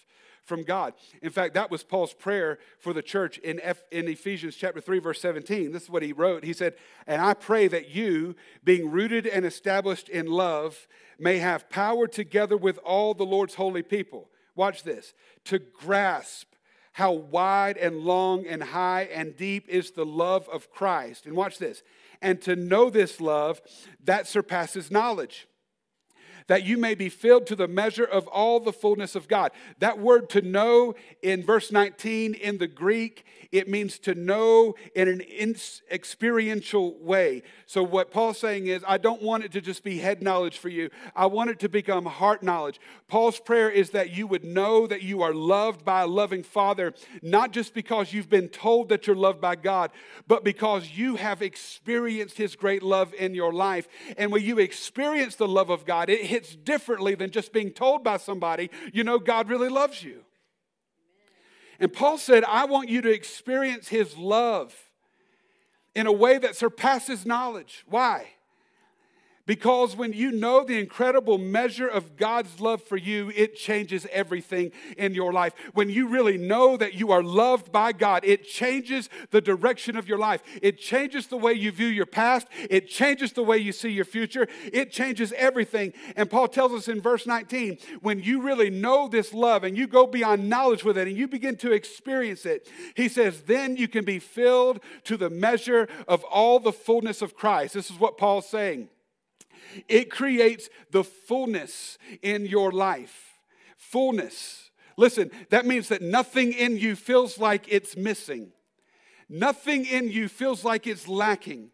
[0.45, 0.95] from God.
[1.23, 5.01] In fact, that was Paul's prayer for the church in, F, in Ephesians chapter 3
[5.01, 5.73] verse 17.
[5.73, 6.45] This is what he wrote.
[6.45, 10.87] He said, "And I pray that you, being rooted and established in love,
[11.19, 15.13] may have power together with all the Lord's holy people." Watch this.
[15.47, 16.55] To grasp
[16.97, 21.27] how wide and long and high and deep is the love of Christ.
[21.27, 21.83] And watch this.
[22.23, 23.61] And to know this love
[24.03, 25.47] that surpasses knowledge
[26.47, 29.53] that you may be filled to the measure of all the fullness of God.
[29.79, 35.09] That word to know in verse 19 in the Greek, it means to know in
[35.09, 35.23] an
[35.91, 37.43] experiential way.
[37.67, 40.69] So, what Paul's saying is, I don't want it to just be head knowledge for
[40.69, 42.81] you, I want it to become heart knowledge.
[43.09, 46.95] Paul's prayer is that you would know that you are loved by a loving Father,
[47.23, 49.91] not just because you've been told that you're loved by God,
[50.27, 53.89] but because you have experienced His great love in your life.
[54.17, 58.05] And when you experience the love of God, it hits differently than just being told
[58.05, 60.21] by somebody, you know, God really loves you.
[61.81, 64.75] And Paul said, I want you to experience his love
[65.95, 67.85] in a way that surpasses knowledge.
[67.89, 68.27] Why?
[69.47, 74.73] Because when you know the incredible measure of God's love for you, it changes everything
[74.99, 75.55] in your life.
[75.73, 80.09] When you really know that you are loved by God, it changes the direction of
[80.09, 80.43] your life.
[80.61, 82.49] It changes the way you view your past.
[82.69, 84.49] It changes the way you see your future.
[84.73, 85.93] It changes everything.
[86.17, 89.87] And Paul tells us in verse 19 when you really know this love and you
[89.87, 93.87] go beyond knowledge with it and you begin to experience it, he says, then you
[93.87, 97.75] can be filled to the measure of all the fullness of Christ.
[97.75, 98.89] This is what Paul's saying.
[99.89, 103.39] It creates the fullness in your life.
[103.77, 104.71] Fullness.
[104.97, 108.53] Listen, that means that nothing in you feels like it's missing.
[109.29, 111.71] nothing in you feels like it's lacking.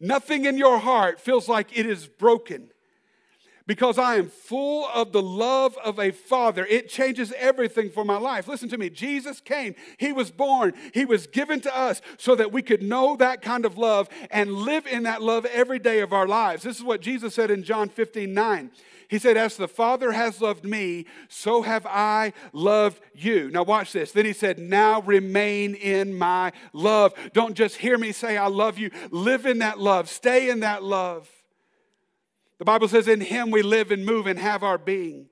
[0.00, 2.70] Nothing in your heart feels like it is broken
[3.66, 6.66] because I am full of the love of a father.
[6.66, 8.48] It changes everything for my life.
[8.48, 8.90] Listen to me.
[8.90, 13.16] Jesus came, He was born, He was given to us so that we could know
[13.16, 16.62] that kind of love and live in that love every day of our lives.
[16.62, 18.70] This is what Jesus said in John 15 9.
[19.12, 23.50] He said, As the Father has loved me, so have I loved you.
[23.50, 24.10] Now, watch this.
[24.10, 27.12] Then he said, Now remain in my love.
[27.34, 28.90] Don't just hear me say, I love you.
[29.10, 31.28] Live in that love, stay in that love.
[32.62, 35.26] The Bible says, In him we live and move and have our being.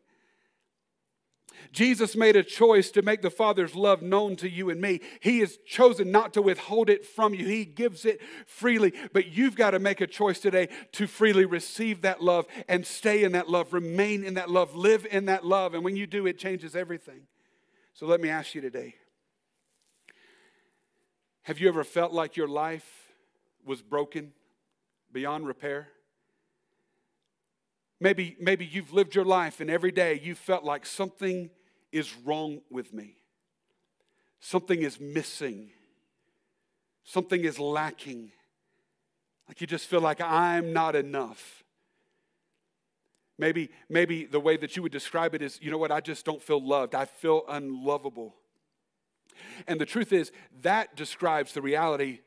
[1.71, 5.01] Jesus made a choice to make the Father's love known to you and me.
[5.21, 8.93] He has chosen not to withhold it from you, He gives it freely.
[9.13, 13.23] But you've got to make a choice today to freely receive that love and stay
[13.23, 15.75] in that love, remain in that love, live in that love.
[15.75, 17.29] And when you do, it changes everything.
[17.95, 18.97] So let me ask you today
[21.43, 23.13] Have you ever felt like your life
[23.65, 24.33] was broken
[25.13, 25.91] beyond repair?
[28.01, 31.51] Maybe, maybe you've lived your life and every day you felt like something
[31.93, 33.17] is wrong with me.
[34.41, 35.71] Something is missing.
[37.05, 38.33] Something is lacking.
[39.47, 41.63] Like you just feel like I'm not enough.
[43.37, 46.25] Maybe, maybe the way that you would describe it is, you know what, I just
[46.25, 46.95] don't feel loved.
[46.95, 48.37] I feel unlovable.
[49.67, 50.31] And the truth is,
[50.63, 52.21] that describes the reality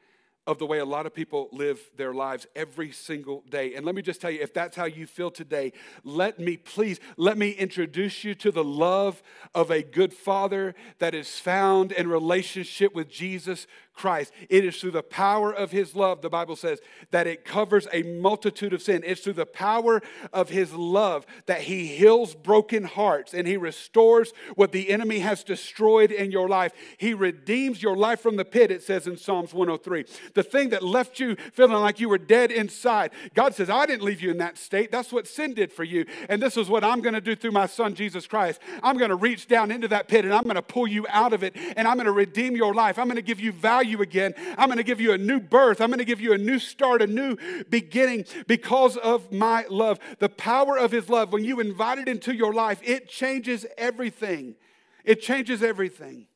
[0.46, 3.76] of the way a lot of people live their lives every single day.
[3.76, 5.72] And let me just tell you, if that's how you feel today,
[6.04, 9.24] let me please, let me introduce you to the love
[9.56, 14.34] of a good father that is found in relationship with Jesus Christ.
[14.50, 16.80] It is through the power of his love, the Bible says,
[17.12, 19.04] that it covers a multitude of sin.
[19.06, 20.02] It's through the power
[20.32, 25.44] of his love that he heals broken hearts and he restores what the enemy has
[25.44, 26.74] destroyed in your life.
[26.98, 30.06] He redeems your life from the pit, it says in Psalms 103.
[30.34, 33.12] The thing that left you feeling like you were dead inside.
[33.34, 34.92] God says, I didn't leave you in that state.
[34.92, 36.06] That's what sin did for you.
[36.30, 38.60] And this is what I'm going to do through my son, Jesus Christ.
[38.82, 41.34] I'm going to reach down into that pit and I'm going to pull you out
[41.34, 42.98] of it and I'm going to redeem your life.
[42.98, 44.34] I'm going to give you value you again.
[44.58, 45.82] I'm going to give you a new birth.
[45.82, 47.38] I'm going to give you a new start, a new
[47.70, 50.00] beginning because of my love.
[50.20, 54.56] The power of His love, when you invite it into your life, it changes everything.
[55.04, 56.28] It changes everything.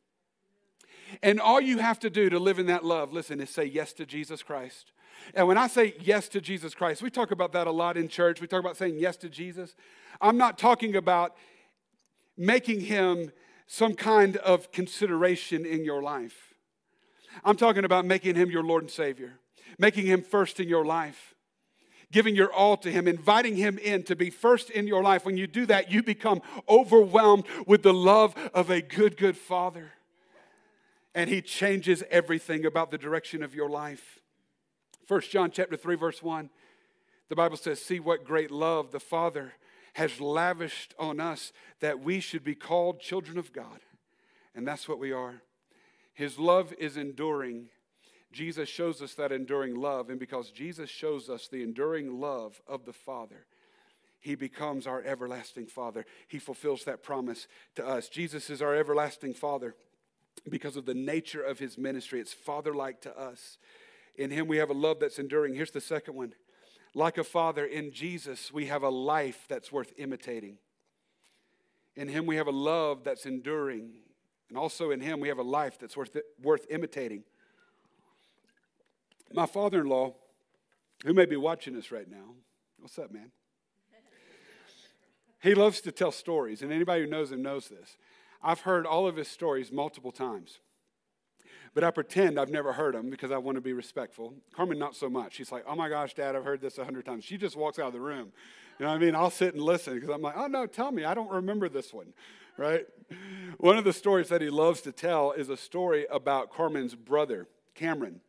[1.23, 3.93] And all you have to do to live in that love, listen, is say yes
[3.93, 4.91] to Jesus Christ.
[5.33, 8.07] And when I say yes to Jesus Christ, we talk about that a lot in
[8.07, 8.41] church.
[8.41, 9.75] We talk about saying yes to Jesus.
[10.21, 11.35] I'm not talking about
[12.37, 13.31] making him
[13.67, 16.46] some kind of consideration in your life.
[17.43, 19.39] I'm talking about making him your Lord and Savior,
[19.77, 21.35] making him first in your life,
[22.11, 25.25] giving your all to him, inviting him in to be first in your life.
[25.25, 29.91] When you do that, you become overwhelmed with the love of a good, good Father.
[31.13, 34.19] And he changes everything about the direction of your life.
[35.05, 36.49] First John chapter 3 verse 1.
[37.29, 39.55] The Bible says, "See what great love the Father
[39.93, 43.81] has lavished on us that we should be called children of God."
[44.53, 45.41] And that's what we are.
[46.17, 47.67] His love is enduring.
[48.31, 50.09] Jesus shows us that enduring love.
[50.09, 53.45] And because Jesus shows us the enduring love of the Father,
[54.19, 56.07] he becomes our everlasting Father.
[56.27, 58.09] He fulfills that promise to us.
[58.09, 59.75] Jesus is our everlasting Father
[60.49, 62.19] because of the nature of his ministry.
[62.19, 63.59] It's father like to us.
[64.15, 65.53] In him, we have a love that's enduring.
[65.53, 66.33] Here's the second one
[66.95, 70.57] like a father, in Jesus, we have a life that's worth imitating.
[71.95, 73.91] In him, we have a love that's enduring.
[74.49, 77.23] And also in him, we have a life that's worth, worth imitating.
[79.33, 80.15] My father in law,
[81.05, 82.35] who may be watching us right now,
[82.79, 83.31] what's up, man?
[85.39, 87.97] He loves to tell stories, and anybody who knows him knows this.
[88.41, 90.59] I've heard all of his stories multiple times,
[91.75, 94.33] but I pretend I've never heard them because I want to be respectful.
[94.55, 95.35] Carmen, not so much.
[95.35, 97.23] She's like, oh my gosh, Dad, I've heard this a hundred times.
[97.23, 98.31] She just walks out of the room.
[98.79, 99.15] You know what I mean?
[99.15, 101.03] I'll sit and listen because I'm like, oh no, tell me.
[101.03, 102.13] I don't remember this one
[102.57, 102.85] right?
[103.57, 107.47] One of the stories that he loves to tell is a story about Carmen's brother,
[107.75, 108.21] Cameron,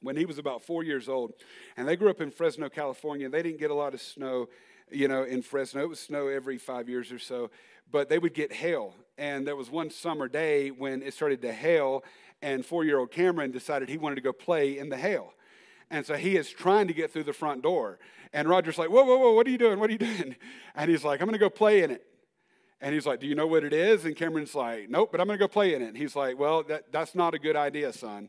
[0.00, 1.34] when he was about four years old.
[1.76, 3.28] And they grew up in Fresno, California.
[3.28, 4.48] They didn't get a lot of snow,
[4.90, 5.82] you know, in Fresno.
[5.82, 7.50] It was snow every five years or so,
[7.90, 8.94] but they would get hail.
[9.18, 12.04] And there was one summer day when it started to hail,
[12.42, 15.32] and four year old Cameron decided he wanted to go play in the hail.
[15.90, 17.98] And so he is trying to get through the front door.
[18.32, 19.78] And Roger's like, Whoa, whoa, whoa, what are you doing?
[19.78, 20.36] What are you doing?
[20.74, 22.04] And he's like, I'm going to go play in it.
[22.84, 24.04] And he's like, Do you know what it is?
[24.04, 25.88] And Cameron's like, Nope, but I'm going to go play in it.
[25.88, 28.28] And he's like, Well, that, that's not a good idea, son.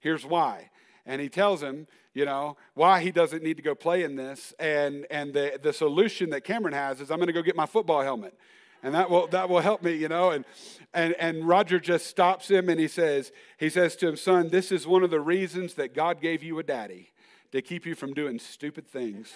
[0.00, 0.70] Here's why.
[1.06, 4.54] And he tells him, you know, why he doesn't need to go play in this.
[4.58, 7.64] And, and the, the solution that Cameron has is, I'm going to go get my
[7.64, 8.36] football helmet.
[8.82, 10.30] And that will, that will help me, you know.
[10.30, 10.44] And,
[10.92, 14.72] and, and Roger just stops him and he says, he says to him, son, this
[14.72, 17.12] is one of the reasons that God gave you a daddy
[17.52, 19.32] to keep you from doing stupid things.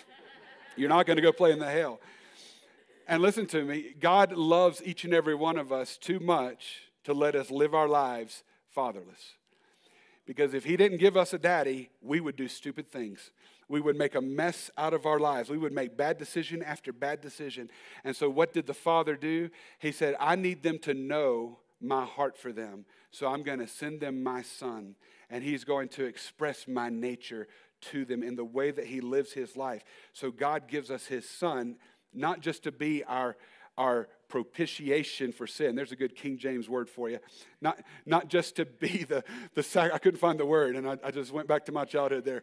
[0.76, 2.00] You're not going to go play in the hell.
[3.06, 7.14] And listen to me, God loves each and every one of us too much to
[7.14, 9.34] let us live our lives fatherless.
[10.26, 13.30] Because if He didn't give us a daddy, we would do stupid things.
[13.68, 15.50] We would make a mess out of our lives.
[15.50, 17.70] We would make bad decision after bad decision.
[18.04, 19.50] And so, what did the Father do?
[19.78, 22.86] He said, I need them to know my heart for them.
[23.12, 24.96] So, I'm going to send them my son,
[25.30, 27.46] and He's going to express my nature
[27.92, 29.84] to them in the way that He lives His life.
[30.12, 31.76] So, God gives us His son
[32.16, 33.36] not just to be our,
[33.76, 35.74] our propitiation for sin.
[35.74, 37.18] There's a good King James word for you.
[37.60, 40.98] Not, not just to be the, the sac- I couldn't find the word, and I,
[41.04, 42.42] I just went back to my childhood there.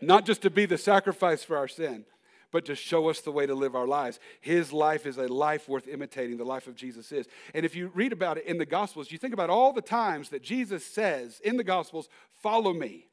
[0.00, 2.04] Not just to be the sacrifice for our sin,
[2.50, 4.18] but to show us the way to live our lives.
[4.40, 7.26] His life is a life worth imitating, the life of Jesus is.
[7.54, 10.30] And if you read about it in the Gospels, you think about all the times
[10.30, 12.08] that Jesus says in the Gospels,
[12.42, 13.08] Follow me,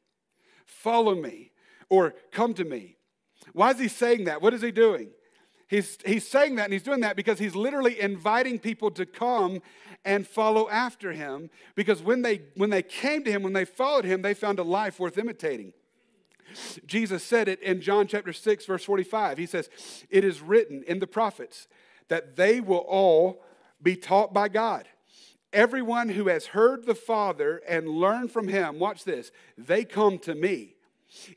[0.65, 1.51] follow me,
[1.89, 2.97] or come to me.
[3.53, 4.41] Why is he saying that?
[4.41, 5.09] What is he doing?
[5.67, 9.61] He's, he's saying that and he's doing that because he's literally inviting people to come
[10.03, 11.49] and follow after him.
[11.73, 14.63] Because when they, when they came to him, when they followed him, they found a
[14.63, 15.73] life worth imitating.
[16.85, 19.37] Jesus said it in John chapter 6, verse 45.
[19.37, 19.69] He says,
[20.09, 21.67] It is written in the prophets
[22.07, 23.43] that they will all
[23.81, 24.87] be taught by God.
[25.51, 30.35] Everyone who has heard the Father and learned from him, watch this, they come to
[30.35, 30.74] me.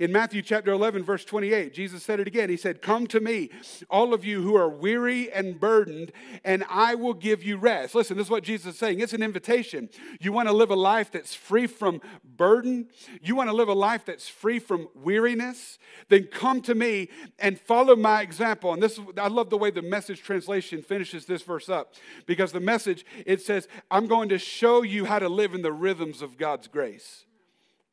[0.01, 2.51] In Matthew chapter 11, verse 28, Jesus said it again.
[2.51, 3.51] He said, Come to me,
[3.91, 6.13] all of you who are weary and burdened,
[6.45, 7.95] and I will give you rest.
[7.95, 9.01] Listen, this is what Jesus is saying.
[9.01, 9.89] It's an invitation.
[10.21, 12.89] You want to live a life that's free from burden?
[13.23, 15.79] You want to live a life that's free from weariness?
[16.09, 17.09] Then come to me
[17.39, 18.73] and follow my example.
[18.73, 21.95] And this, I love the way the message translation finishes this verse up
[22.27, 25.73] because the message, it says, I'm going to show you how to live in the
[25.73, 27.25] rhythms of God's grace.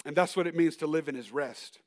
[0.05, 1.79] And that's what it means to live in his rest.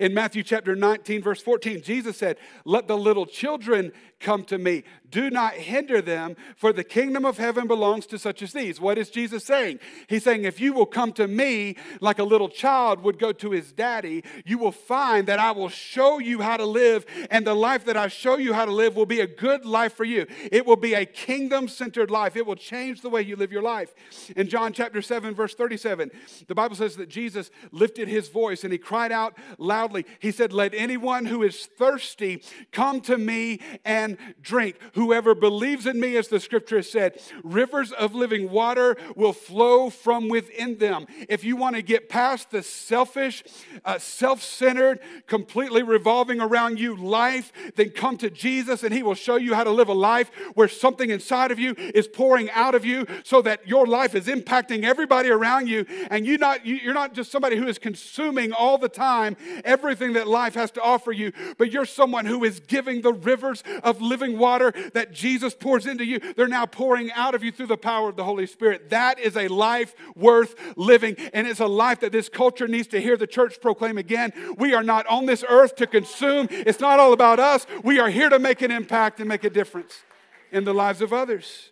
[0.00, 4.84] In Matthew chapter 19, verse 14, Jesus said, Let the little children come to me.
[5.10, 8.80] Do not hinder them, for the kingdom of heaven belongs to such as these.
[8.80, 9.80] What is Jesus saying?
[10.06, 13.50] He's saying, If you will come to me like a little child would go to
[13.50, 17.54] his daddy, you will find that I will show you how to live, and the
[17.54, 20.26] life that I show you how to live will be a good life for you.
[20.52, 22.36] It will be a kingdom centered life.
[22.36, 23.94] It will change the way you live your life.
[24.36, 26.10] In John chapter 7, verse 37,
[26.48, 30.04] the Bible says that Jesus lifted his voice and he cried out loudly.
[30.18, 32.42] He said, Let anyone who is thirsty
[32.72, 34.07] come to me and
[34.40, 34.76] drink.
[34.94, 40.28] Whoever believes in me, as the scripture said, rivers of living water will flow from
[40.28, 41.06] within them.
[41.28, 43.42] If you want to get past the selfish,
[43.84, 49.14] uh, self centered, completely revolving around you life, then come to Jesus and He will
[49.14, 52.74] show you how to live a life where something inside of you is pouring out
[52.74, 55.84] of you so that your life is impacting everybody around you.
[56.10, 60.26] And you not, you're not just somebody who is consuming all the time everything that
[60.26, 64.38] life has to offer you, but you're someone who is giving the rivers of living
[64.38, 68.08] water that Jesus pours into you, they're now pouring out of you through the power
[68.08, 68.90] of the Holy Spirit.
[68.90, 73.00] That is a life worth living, and it's a life that this culture needs to
[73.00, 74.32] hear the church proclaim again.
[74.56, 77.66] We are not on this earth to consume, it's not all about us.
[77.82, 80.02] We are here to make an impact and make a difference
[80.50, 81.70] in the lives of others.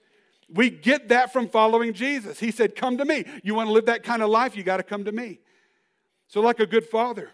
[0.49, 2.39] We get that from following Jesus.
[2.39, 3.25] He said, Come to me.
[3.43, 4.57] You want to live that kind of life?
[4.57, 5.41] You got to come to me.
[6.29, 7.31] So, like a good father,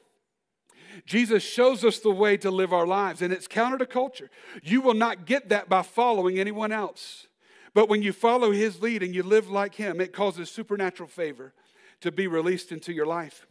[1.06, 4.30] Jesus shows us the way to live our lives, and it's counter to culture.
[4.62, 7.26] You will not get that by following anyone else.
[7.74, 11.54] But when you follow his lead and you live like him, it causes supernatural favor
[12.00, 13.46] to be released into your life.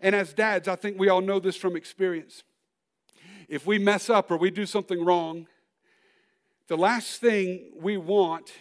[0.00, 2.44] And as dads, I think we all know this from experience.
[3.48, 5.48] If we mess up or we do something wrong,
[6.68, 8.52] the last thing we want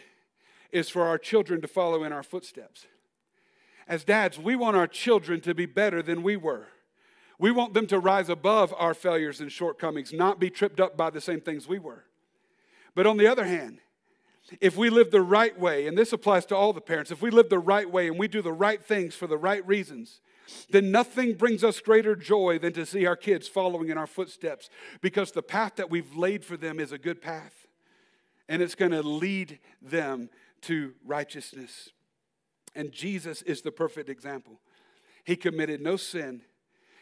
[0.72, 2.88] is for our children to follow in our footsteps.
[3.88, 6.68] As dads, we want our children to be better than we were.
[7.40, 11.10] We want them to rise above our failures and shortcomings, not be tripped up by
[11.10, 12.04] the same things we were.
[12.94, 13.80] But on the other hand,
[14.60, 17.32] if we live the right way, and this applies to all the parents, if we
[17.32, 20.20] live the right way and we do the right things for the right reasons,
[20.70, 24.70] then nothing brings us greater joy than to see our kids following in our footsteps
[25.00, 27.68] because the path that we've laid for them is a good path
[28.48, 30.30] and it's going to lead them
[30.62, 31.92] to righteousness.
[32.76, 34.60] And Jesus is the perfect example.
[35.24, 36.42] He committed no sin,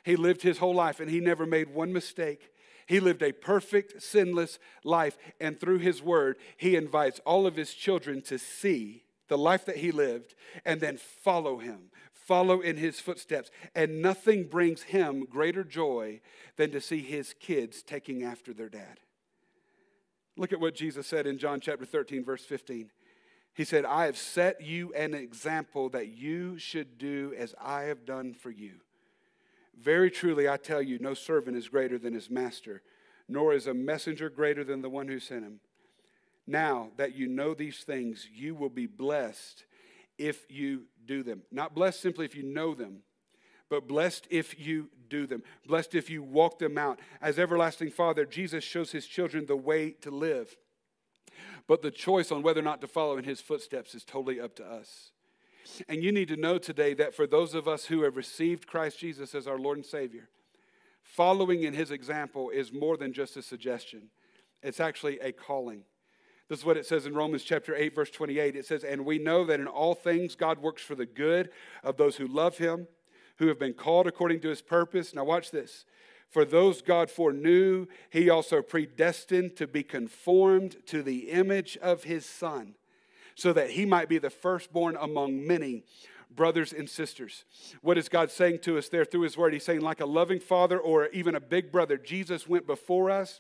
[0.08, 2.54] he lived his whole life and he never made one mistake.
[2.86, 5.18] He lived a perfect, sinless life.
[5.42, 9.76] And through his word, he invites all of his children to see the life that
[9.76, 10.34] he lived
[10.64, 13.52] and then follow him, follow in his footsteps.
[13.76, 16.22] And nothing brings him greater joy
[16.56, 19.02] than to see his kids taking after their dad.
[20.38, 22.92] Look at what Jesus said in John chapter 13, verse 15.
[23.54, 28.06] He said, I have set you an example that you should do as I have
[28.06, 28.76] done for you.
[29.80, 32.82] Very truly, I tell you, no servant is greater than his master,
[33.30, 35.60] nor is a messenger greater than the one who sent him.
[36.48, 39.66] Now that you know these things, you will be blessed
[40.18, 41.44] if you do them.
[41.52, 43.04] Not blessed simply if you know them,
[43.70, 45.44] but blessed if you do them.
[45.68, 47.00] Blessed if you walk them out.
[47.22, 50.56] As everlasting Father, Jesus shows his children the way to live.
[51.68, 54.56] But the choice on whether or not to follow in his footsteps is totally up
[54.56, 55.12] to us.
[55.88, 59.00] And you need to know today that for those of us who have received Christ
[59.00, 60.30] Jesus as our Lord and Savior,
[61.04, 64.10] following in his example is more than just a suggestion,
[64.64, 65.84] it's actually a calling.
[66.50, 68.56] This is what it says in Romans chapter 8, verse 28.
[68.56, 71.50] It says, And we know that in all things God works for the good
[71.84, 72.88] of those who love him,
[73.38, 75.14] who have been called according to his purpose.
[75.14, 75.86] Now, watch this.
[76.30, 82.26] For those God foreknew, he also predestined to be conformed to the image of his
[82.26, 82.76] Son,
[83.38, 85.84] so that he might be the firstborn among many
[86.36, 87.46] brothers and sisters.
[87.82, 89.54] What is God saying to us there through his word?
[89.54, 93.40] He's saying, like a loving father or even a big brother, Jesus went before us,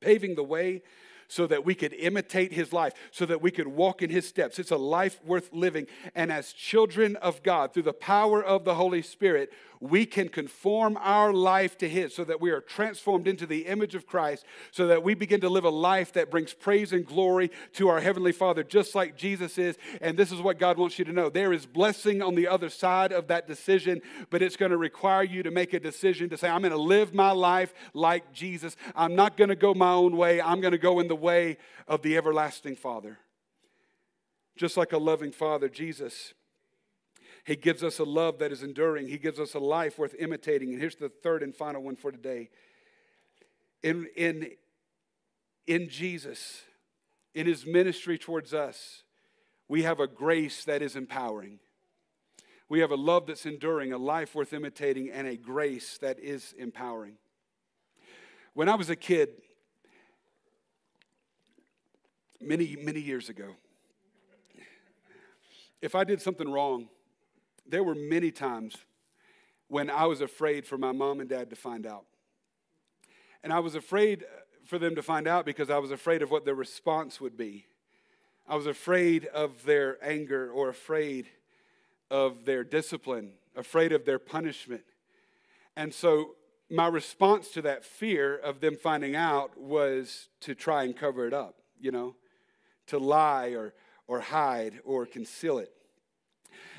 [0.00, 0.82] paving the way
[1.26, 4.58] so that we could imitate his life, so that we could walk in his steps.
[4.58, 5.86] It's a life worth living.
[6.14, 9.50] And as children of God, through the power of the Holy Spirit,
[9.84, 13.94] we can conform our life to his so that we are transformed into the image
[13.94, 17.50] of Christ, so that we begin to live a life that brings praise and glory
[17.74, 19.76] to our Heavenly Father, just like Jesus is.
[20.00, 22.70] And this is what God wants you to know there is blessing on the other
[22.70, 26.38] side of that decision, but it's going to require you to make a decision to
[26.38, 28.76] say, I'm going to live my life like Jesus.
[28.96, 31.58] I'm not going to go my own way, I'm going to go in the way
[31.86, 33.18] of the everlasting Father.
[34.56, 36.32] Just like a loving Father, Jesus
[37.44, 39.08] he gives us a love that is enduring.
[39.08, 40.70] He gives us a life worth imitating.
[40.72, 42.48] And here's the third and final one for today.
[43.82, 44.52] In, in,
[45.66, 46.62] in Jesus,
[47.34, 49.02] in his ministry towards us,
[49.68, 51.58] we have a grace that is empowering.
[52.70, 56.54] We have a love that's enduring, a life worth imitating, and a grace that is
[56.58, 57.18] empowering.
[58.54, 59.28] When I was a kid,
[62.40, 63.50] many, many years ago,
[65.82, 66.88] if I did something wrong,
[67.66, 68.76] there were many times
[69.68, 72.04] when I was afraid for my mom and dad to find out.
[73.42, 74.24] And I was afraid
[74.64, 77.66] for them to find out because I was afraid of what their response would be.
[78.46, 81.28] I was afraid of their anger or afraid
[82.10, 84.84] of their discipline, afraid of their punishment.
[85.76, 86.36] And so
[86.70, 91.32] my response to that fear of them finding out was to try and cover it
[91.32, 92.16] up, you know,
[92.86, 93.74] to lie or,
[94.06, 95.72] or hide or conceal it.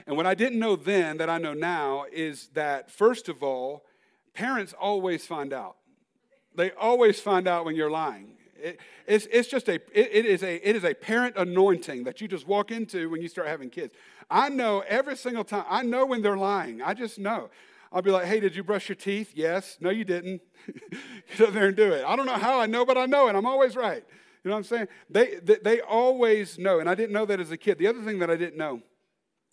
[0.07, 3.86] And what I didn't know then that I know now is that, first of all,
[4.34, 5.78] parents always find out.
[6.55, 8.38] They always find out when you're lying.
[8.57, 12.21] It, it's, it's just a it, it, is a it is a parent anointing that
[12.21, 13.93] you just walk into when you start having kids.
[14.30, 15.65] I know every single time.
[15.69, 16.82] I know when they're lying.
[16.82, 17.49] I just know.
[17.91, 19.32] I'll be like, hey, did you brush your teeth?
[19.36, 19.78] Yes.
[19.80, 20.41] No, you didn't.
[21.38, 22.03] Get up there and do it.
[22.05, 23.36] I don't know how I know, but I know it.
[23.36, 24.03] I'm always right.
[24.43, 24.88] You know what I'm saying?
[25.09, 26.80] They, they, they always know.
[26.80, 27.78] And I didn't know that as a kid.
[27.78, 28.82] The other thing that I didn't know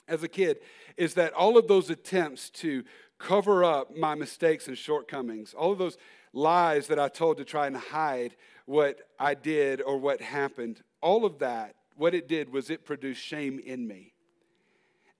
[0.08, 0.58] as a kid
[0.96, 2.84] is that all of those attempts to
[3.18, 5.96] cover up my mistakes and shortcomings, all of those
[6.32, 8.36] lies that I told to try and hide
[8.66, 13.22] what I did or what happened, all of that, what it did was it produced
[13.22, 14.12] shame in me.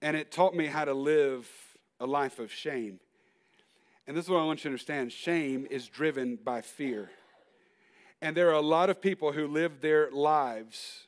[0.01, 1.49] And it taught me how to live
[2.01, 2.99] a life of shame.
[4.07, 7.11] And this is what I want you to understand shame is driven by fear.
[8.21, 11.07] And there are a lot of people who live their lives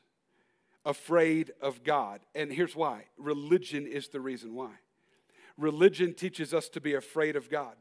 [0.85, 2.21] afraid of God.
[2.35, 4.73] And here's why religion is the reason why.
[5.57, 7.75] Religion teaches us to be afraid of God.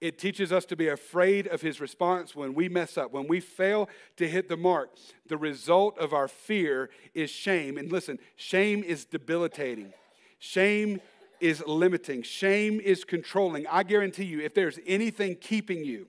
[0.00, 3.40] It teaches us to be afraid of his response when we mess up, when we
[3.40, 4.90] fail to hit the mark.
[5.26, 7.78] The result of our fear is shame.
[7.78, 9.94] And listen, shame is debilitating.
[10.38, 11.00] Shame
[11.40, 12.22] is limiting.
[12.22, 13.66] Shame is controlling.
[13.68, 16.08] I guarantee you, if there's anything keeping you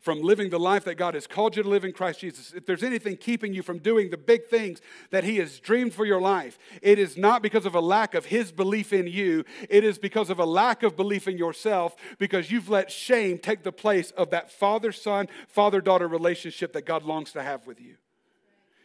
[0.00, 2.66] from living the life that God has called you to live in Christ Jesus, if
[2.66, 4.80] there's anything keeping you from doing the big things
[5.10, 8.26] that He has dreamed for your life, it is not because of a lack of
[8.26, 9.44] His belief in you.
[9.68, 13.62] It is because of a lack of belief in yourself because you've let shame take
[13.62, 17.80] the place of that father son, father daughter relationship that God longs to have with
[17.80, 17.96] you.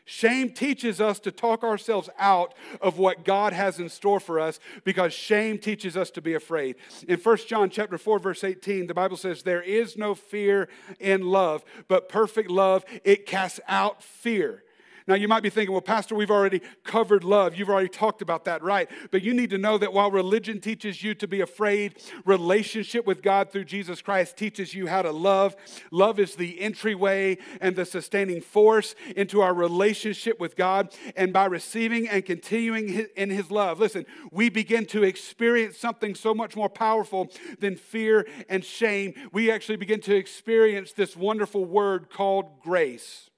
[0.06, 4.60] Shame teaches us to talk ourselves out of what God has in store for us
[4.84, 6.76] because shame teaches us to be afraid.
[7.08, 10.68] In 1 John chapter 4 verse 18, the Bible says there is no fear
[11.00, 14.64] in love, but perfect love it casts out fear.
[15.08, 17.56] Now, you might be thinking, well, Pastor, we've already covered love.
[17.56, 18.90] You've already talked about that, right?
[19.12, 21.96] But you need to know that while religion teaches you to be afraid,
[22.26, 25.56] relationship with God through Jesus Christ teaches you how to love.
[25.92, 30.94] Love is the entryway and the sustaining force into our relationship with God.
[31.16, 36.34] And by receiving and continuing in His love, listen, we begin to experience something so
[36.34, 37.30] much more powerful
[37.60, 39.14] than fear and shame.
[39.32, 43.30] We actually begin to experience this wonderful word called grace.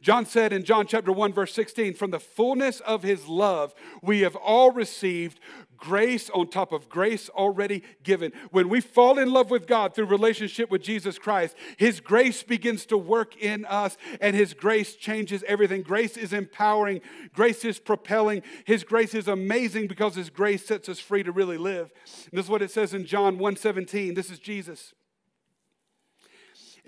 [0.00, 4.20] John said in John chapter 1, verse 16, from the fullness of his love, we
[4.20, 5.40] have all received
[5.78, 8.32] grace on top of grace already given.
[8.50, 12.84] When we fall in love with God through relationship with Jesus Christ, his grace begins
[12.86, 15.82] to work in us and his grace changes everything.
[15.82, 17.00] Grace is empowering,
[17.32, 18.42] grace is propelling.
[18.64, 21.92] His grace is amazing because his grace sets us free to really live.
[22.30, 24.14] And this is what it says in John 1:17.
[24.14, 24.92] This is Jesus.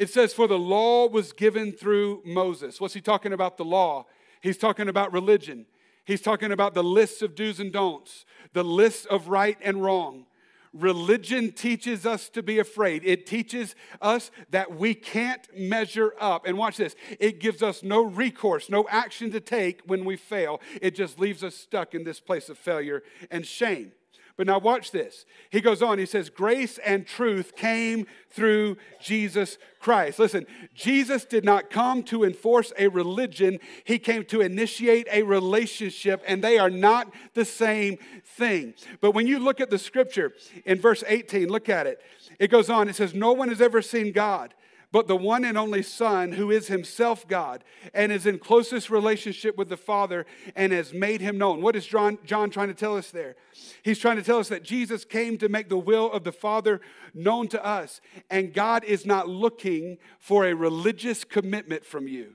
[0.01, 2.81] It says, For the law was given through Moses.
[2.81, 3.59] What's he talking about?
[3.59, 4.07] The law.
[4.41, 5.67] He's talking about religion.
[6.07, 8.25] He's talking about the lists of do's and don'ts,
[8.55, 10.25] the lists of right and wrong.
[10.73, 13.03] Religion teaches us to be afraid.
[13.05, 16.47] It teaches us that we can't measure up.
[16.47, 20.63] And watch this it gives us no recourse, no action to take when we fail.
[20.81, 23.93] It just leaves us stuck in this place of failure and shame.
[24.37, 25.27] But now watch this.
[25.51, 30.19] He goes on, he says, Grace and truth came through Jesus Christ.
[30.19, 36.23] Listen, Jesus did not come to enforce a religion, he came to initiate a relationship,
[36.27, 38.75] and they are not the same thing.
[39.01, 40.33] But when you look at the scripture
[40.65, 42.01] in verse 18, look at it.
[42.39, 44.55] It goes on, it says, No one has ever seen God
[44.93, 47.63] but the one and only Son, who is himself God
[47.95, 50.27] and is in closest relationship with the Father
[50.57, 51.63] and has made him known.
[51.63, 53.37] What is John, John trying to tell us there?
[53.83, 56.81] He's trying to tell us that Jesus came to make the will of the Father
[57.15, 62.35] known to us, and God is not looking for a religious commitment from you.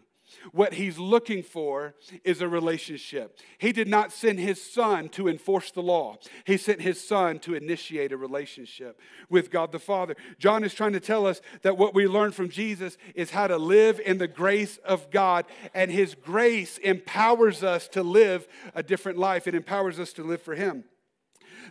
[0.52, 3.40] What he's looking for is a relationship.
[3.58, 7.56] He did not send his son to enforce the law, he sent his son to
[7.56, 10.16] initiate a relationship with God the Father.
[10.38, 13.58] John is trying to tell us that what we learn from Jesus is how to
[13.58, 19.18] live in the grace of God, and his grace empowers us to live a different
[19.18, 19.48] life.
[19.48, 20.84] It empowers us to live for him.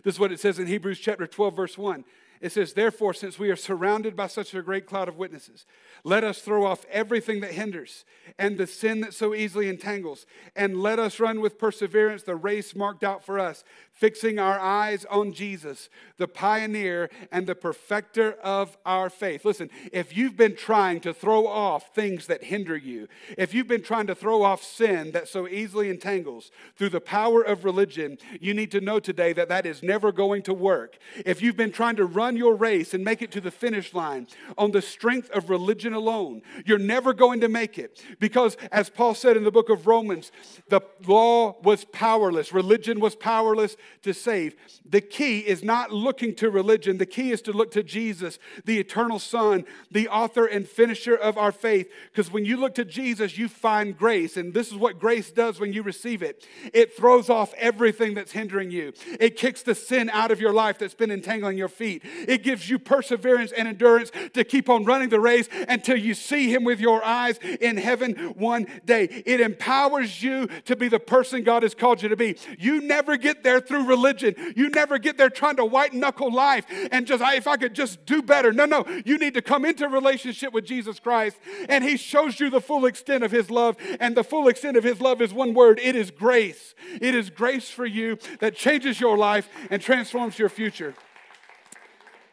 [0.03, 2.03] This is what it says in Hebrews chapter 12, verse 1.
[2.45, 5.65] It says, Therefore, since we are surrounded by such a great cloud of witnesses,
[6.03, 8.05] let us throw off everything that hinders
[8.37, 12.75] and the sin that so easily entangles, and let us run with perseverance the race
[12.75, 13.63] marked out for us,
[13.95, 19.45] fixing our eyes on Jesus, the pioneer and the perfecter of our faith.
[19.45, 23.81] Listen, if you've been trying to throw off things that hinder you, if you've been
[23.81, 28.53] trying to throw off sin that so easily entangles through the power of religion, you
[28.53, 30.97] need to know today that that is never going to work.
[31.25, 34.27] If you've been trying to run your race and make it to the finish line
[34.57, 38.03] on the strength of religion alone, you're never going to make it.
[38.19, 40.33] Because, as Paul said in the book of Romans,
[40.67, 44.55] the law was powerless, religion was powerless, to save.
[44.87, 48.79] The key is not looking to religion, the key is to look to Jesus, the
[48.79, 51.91] eternal Son, the author and finisher of our faith.
[52.11, 54.37] Because when you look to Jesus, you find grace.
[54.37, 58.31] And this is what grace does when you receive it it throws off everything that's
[58.31, 62.01] hindering you, it kicks the sin out of your life that's been entangling your feet.
[62.27, 66.53] It gives you perseverance and endurance to keep on running the race until you see
[66.53, 69.23] Him with your eyes in heaven one day.
[69.25, 72.37] It empowers you to be the person God has called you to be.
[72.57, 74.35] You never get there through through religion.
[74.55, 78.05] You never get there trying to white knuckle life and just, if I could just
[78.05, 78.53] do better.
[78.53, 78.85] No, no.
[79.05, 82.85] You need to come into relationship with Jesus Christ, and He shows you the full
[82.85, 83.75] extent of His love.
[83.99, 86.73] And the full extent of His love is one word it is grace.
[87.01, 90.95] It is grace for you that changes your life and transforms your future.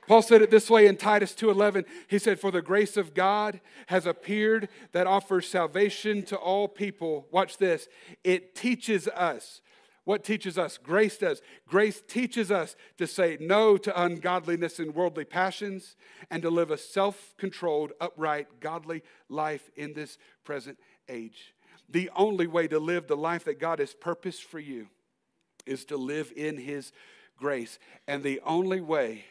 [0.06, 1.84] Paul said it this way in Titus 2:11.
[2.08, 7.28] He said, "For the grace of God has appeared that offers salvation to all people."
[7.30, 7.88] Watch this.
[8.24, 9.60] It teaches us
[10.04, 10.78] what teaches us?
[10.78, 11.40] Grace does.
[11.68, 15.94] Grace teaches us to say no to ungodliness and worldly passions
[16.30, 20.78] and to live a self controlled, upright, godly life in this present
[21.08, 21.54] age.
[21.88, 24.88] The only way to live the life that God has purposed for you
[25.66, 26.92] is to live in His
[27.36, 27.78] grace.
[28.08, 29.26] And the only way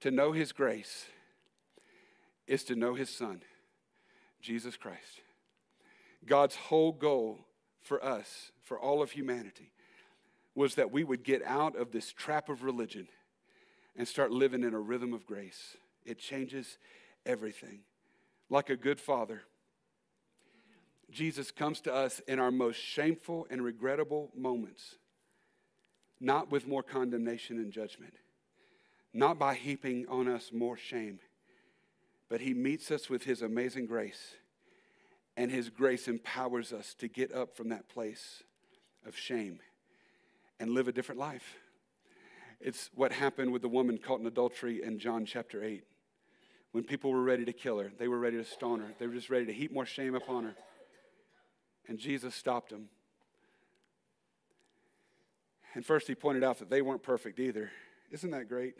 [0.00, 1.06] to know His grace
[2.46, 3.40] is to know His Son,
[4.42, 5.22] Jesus Christ.
[6.26, 7.38] God's whole goal
[7.80, 9.72] for us, for all of humanity,
[10.58, 13.08] was that we would get out of this trap of religion
[13.96, 15.76] and start living in a rhythm of grace.
[16.04, 16.78] It changes
[17.24, 17.80] everything.
[18.50, 19.42] Like a good father,
[21.10, 24.96] Jesus comes to us in our most shameful and regrettable moments,
[26.20, 28.14] not with more condemnation and judgment,
[29.14, 31.20] not by heaping on us more shame,
[32.28, 34.36] but he meets us with his amazing grace
[35.38, 38.42] And His grace empowers us to get up from that place
[39.06, 39.60] of shame
[40.60, 41.56] and live a different life.
[42.60, 45.84] It's what happened with the woman caught in adultery in John chapter 8.
[46.72, 49.14] When people were ready to kill her, they were ready to stone her, they were
[49.14, 50.54] just ready to heap more shame upon her.
[51.86, 52.88] And Jesus stopped them.
[55.74, 57.70] And first, he pointed out that they weren't perfect either.
[58.10, 58.74] Isn't that great?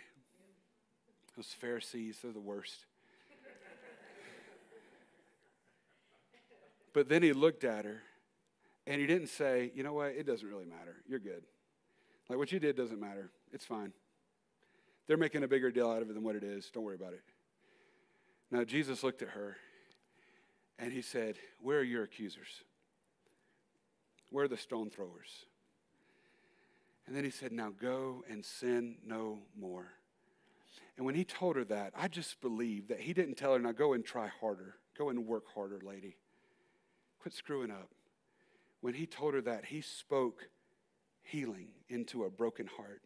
[1.36, 2.86] Those Pharisees, they're the worst.
[6.92, 8.02] but then he looked at her
[8.86, 10.96] and he didn't say, you know what, it doesn't really matter.
[11.06, 11.44] You're good.
[12.28, 13.30] Like what you did doesn't matter.
[13.52, 13.92] It's fine.
[15.06, 16.70] They're making a bigger deal out of it than what it is.
[16.72, 17.22] Don't worry about it.
[18.50, 19.56] Now, Jesus looked at her
[20.78, 22.62] and he said, Where are your accusers?
[24.30, 25.46] Where are the stone throwers?
[27.06, 29.86] And then he said, Now go and sin no more.
[30.96, 33.72] And when he told her that, I just believe that he didn't tell her, Now
[33.72, 34.76] go and try harder.
[34.96, 36.16] Go and work harder, lady.
[37.20, 37.88] Quit screwing up.
[38.80, 40.48] When he told her that, he spoke
[41.28, 43.02] healing into a broken heart.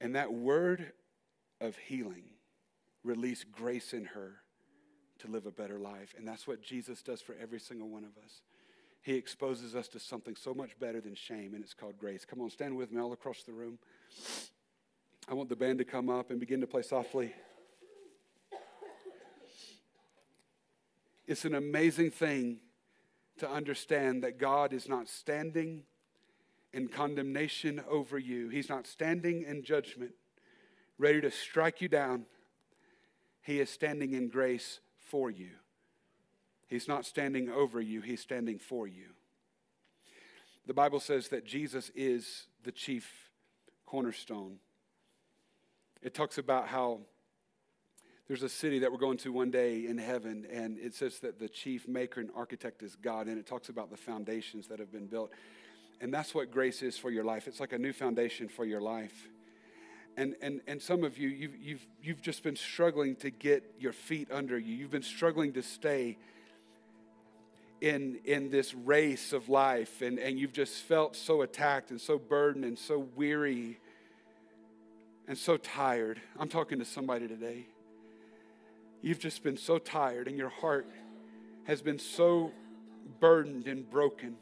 [0.00, 0.92] And that word
[1.60, 2.24] of healing
[3.02, 4.36] released grace in her
[5.20, 6.14] to live a better life.
[6.16, 8.42] And that's what Jesus does for every single one of us.
[9.00, 12.24] He exposes us to something so much better than shame, and it's called grace.
[12.24, 13.78] Come on, stand with me all across the room.
[15.28, 17.32] I want the band to come up and begin to play softly.
[21.26, 22.60] It's an amazing thing
[23.38, 25.84] to understand that God is not standing
[26.78, 30.12] in condemnation over you, He's not standing in judgment,
[30.96, 32.24] ready to strike you down.
[33.42, 35.50] He is standing in grace for you.
[36.68, 39.06] He's not standing over you, He's standing for you.
[40.68, 43.10] The Bible says that Jesus is the chief
[43.84, 44.58] cornerstone.
[46.00, 47.00] It talks about how
[48.28, 51.40] there's a city that we're going to one day in heaven, and it says that
[51.40, 54.92] the chief maker and architect is God, and it talks about the foundations that have
[54.92, 55.32] been built.
[56.00, 57.48] And that's what grace is for your life.
[57.48, 59.28] It's like a new foundation for your life.
[60.16, 63.92] And, and, and some of you, you've, you've, you've just been struggling to get your
[63.92, 64.74] feet under you.
[64.74, 66.18] You've been struggling to stay
[67.80, 72.18] in, in this race of life, and, and you've just felt so attacked and so
[72.18, 73.78] burdened and so weary
[75.28, 76.20] and so tired.
[76.38, 77.66] I'm talking to somebody today.
[79.02, 80.88] You've just been so tired, and your heart
[81.64, 82.50] has been so
[83.20, 84.36] burdened and broken.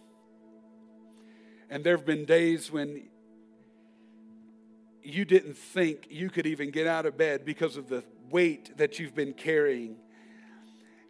[1.69, 3.09] And there have been days when
[5.03, 8.99] you didn't think you could even get out of bed because of the weight that
[8.99, 9.97] you've been carrying.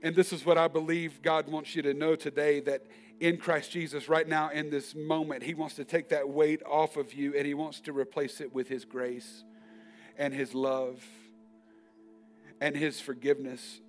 [0.02, 2.86] And this is what I believe God wants you to know today that
[3.20, 6.96] in Christ Jesus, right now in this moment, He wants to take that weight off
[6.96, 9.44] of you and He wants to replace it with His grace
[10.18, 11.02] and His love
[12.60, 13.80] and His forgiveness.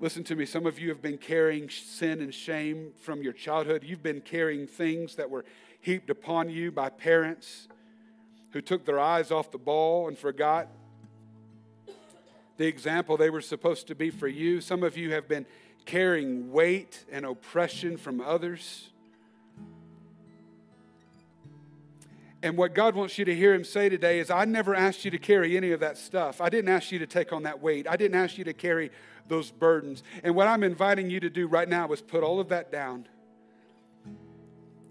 [0.00, 3.82] Listen to me, some of you have been carrying sin and shame from your childhood.
[3.82, 5.44] You've been carrying things that were
[5.80, 7.66] heaped upon you by parents
[8.52, 10.68] who took their eyes off the ball and forgot
[12.58, 14.60] the example they were supposed to be for you.
[14.60, 15.46] Some of you have been
[15.84, 18.90] carrying weight and oppression from others.
[22.40, 25.10] And what God wants you to hear Him say today is I never asked you
[25.10, 26.40] to carry any of that stuff.
[26.40, 27.88] I didn't ask you to take on that weight.
[27.88, 28.92] I didn't ask you to carry
[29.28, 30.02] those burdens.
[30.22, 33.06] And what I'm inviting you to do right now is put all of that down.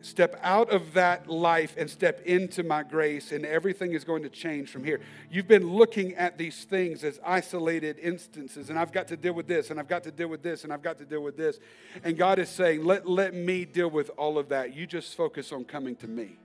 [0.02, 4.30] Step out of that life and step into my grace, and everything is going to
[4.30, 5.02] change from here.
[5.30, 9.48] You've been looking at these things as isolated instances, and I've got to deal with
[9.48, 11.60] this, and I've got to deal with this, and I've got to deal with this.
[12.04, 14.76] And God is saying, Let, let me deal with all of that.
[14.76, 16.38] You just focus on coming to me.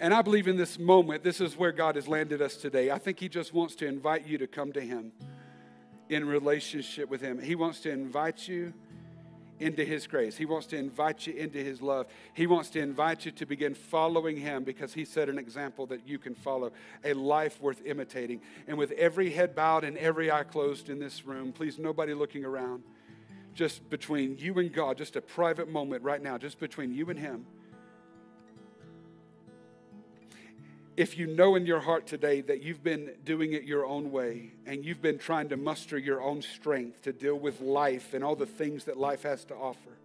[0.00, 2.90] And I believe in this moment, this is where God has landed us today.
[2.90, 5.12] I think He just wants to invite you to come to Him
[6.08, 7.40] in relationship with Him.
[7.40, 8.72] He wants to invite you
[9.60, 10.36] into His grace.
[10.36, 12.06] He wants to invite you into His love.
[12.34, 16.06] He wants to invite you to begin following Him because He set an example that
[16.06, 16.72] you can follow,
[17.04, 18.40] a life worth imitating.
[18.66, 22.44] And with every head bowed and every eye closed in this room, please, nobody looking
[22.44, 22.82] around,
[23.54, 27.18] just between you and God, just a private moment right now, just between you and
[27.18, 27.46] Him.
[30.98, 34.50] If you know in your heart today that you've been doing it your own way
[34.66, 38.34] and you've been trying to muster your own strength to deal with life and all
[38.34, 39.96] the things that life has to offer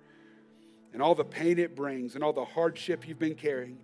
[0.94, 3.80] and all the pain it brings and all the hardship you've been carrying,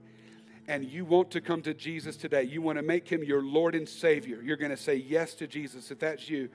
[0.67, 3.73] and you want to come to Jesus today, you want to make him your Lord
[3.73, 5.89] and Savior, you're going to say yes to Jesus.
[5.89, 6.47] If that's you,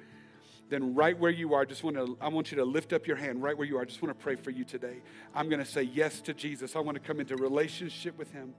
[0.70, 3.16] then right where you are, just want to I want you to lift up your
[3.16, 3.82] hand right where you are.
[3.82, 4.98] I just want to pray for you today.
[5.34, 6.76] I'm going to say yes to Jesus.
[6.76, 8.54] I want to come into relationship with him.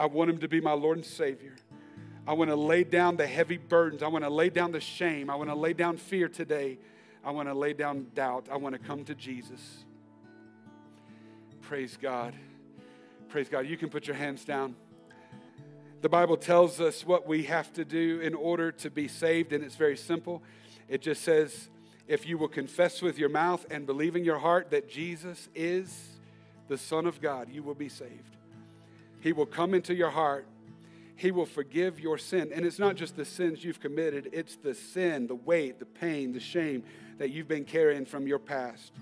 [0.00, 1.54] I want him to be my Lord and Savior.
[2.26, 4.02] I want to lay down the heavy burdens.
[4.02, 5.28] I want to lay down the shame.
[5.28, 6.78] I want to lay down fear today.
[7.22, 8.46] I want to lay down doubt.
[8.50, 9.84] I want to come to Jesus.
[11.60, 12.32] Praise God.
[13.28, 13.66] Praise God.
[13.66, 14.74] You can put your hands down.
[16.00, 19.62] The Bible tells us what we have to do in order to be saved, and
[19.62, 20.42] it's very simple.
[20.88, 21.68] It just says,
[22.08, 26.08] if you will confess with your mouth and believe in your heart that Jesus is
[26.68, 28.38] the Son of God, you will be saved.
[29.20, 30.46] He will come into your heart.
[31.16, 32.50] He will forgive your sin.
[32.54, 36.32] And it's not just the sins you've committed, it's the sin, the weight, the pain,
[36.32, 36.82] the shame
[37.18, 38.92] that you've been carrying from your past.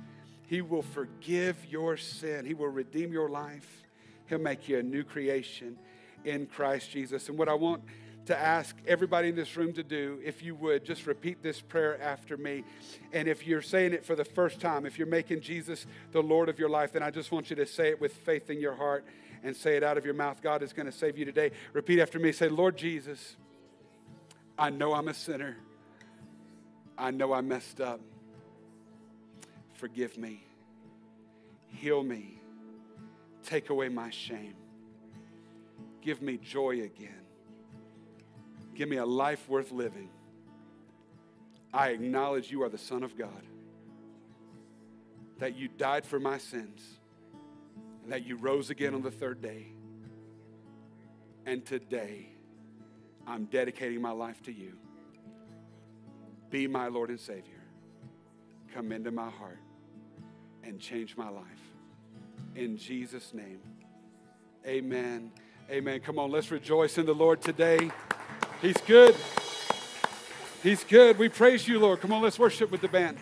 [0.49, 2.45] He will forgive your sin.
[2.45, 3.85] He will redeem your life.
[4.27, 5.79] He'll make you a new creation
[6.25, 7.29] in Christ Jesus.
[7.29, 7.83] And what I want
[8.27, 12.03] to ask everybody in this room to do, if you would, just repeat this prayer
[12.03, 12.65] after me.
[13.13, 16.49] And if you're saying it for the first time, if you're making Jesus the Lord
[16.49, 18.75] of your life, then I just want you to say it with faith in your
[18.75, 19.07] heart
[19.43, 20.43] and say it out of your mouth.
[20.43, 21.53] God is going to save you today.
[21.73, 22.33] Repeat after me.
[22.33, 23.37] Say, Lord Jesus,
[24.59, 25.57] I know I'm a sinner.
[26.97, 28.01] I know I messed up.
[29.75, 30.45] Forgive me.
[31.73, 32.41] Heal me.
[33.45, 34.55] Take away my shame.
[36.01, 37.23] Give me joy again.
[38.75, 40.11] Give me a life worth living.
[41.73, 43.43] I acknowledge you are the Son of God,
[45.39, 46.98] that you died for my sins,
[48.09, 49.67] that you rose again on the third day.
[51.47, 52.29] And today,
[53.27, 54.73] I'm dedicating my life to you.
[56.51, 57.63] Be my Lord and Savior.
[58.75, 59.59] Come into my heart
[60.63, 61.45] and change my life.
[62.55, 63.61] In Jesus' name,
[64.67, 65.31] amen.
[65.71, 66.01] Amen.
[66.01, 67.91] Come on, let's rejoice in the Lord today.
[68.63, 69.15] He's good.
[70.63, 71.19] He's good.
[71.19, 72.01] We praise you, Lord.
[72.01, 73.19] Come on, let's worship with the band.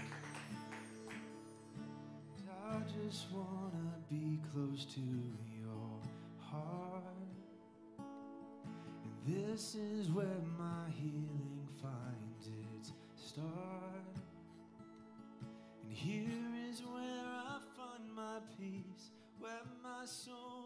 [9.56, 13.46] This is where my healing finds its start.
[15.82, 20.65] And here is where I find my peace, where my soul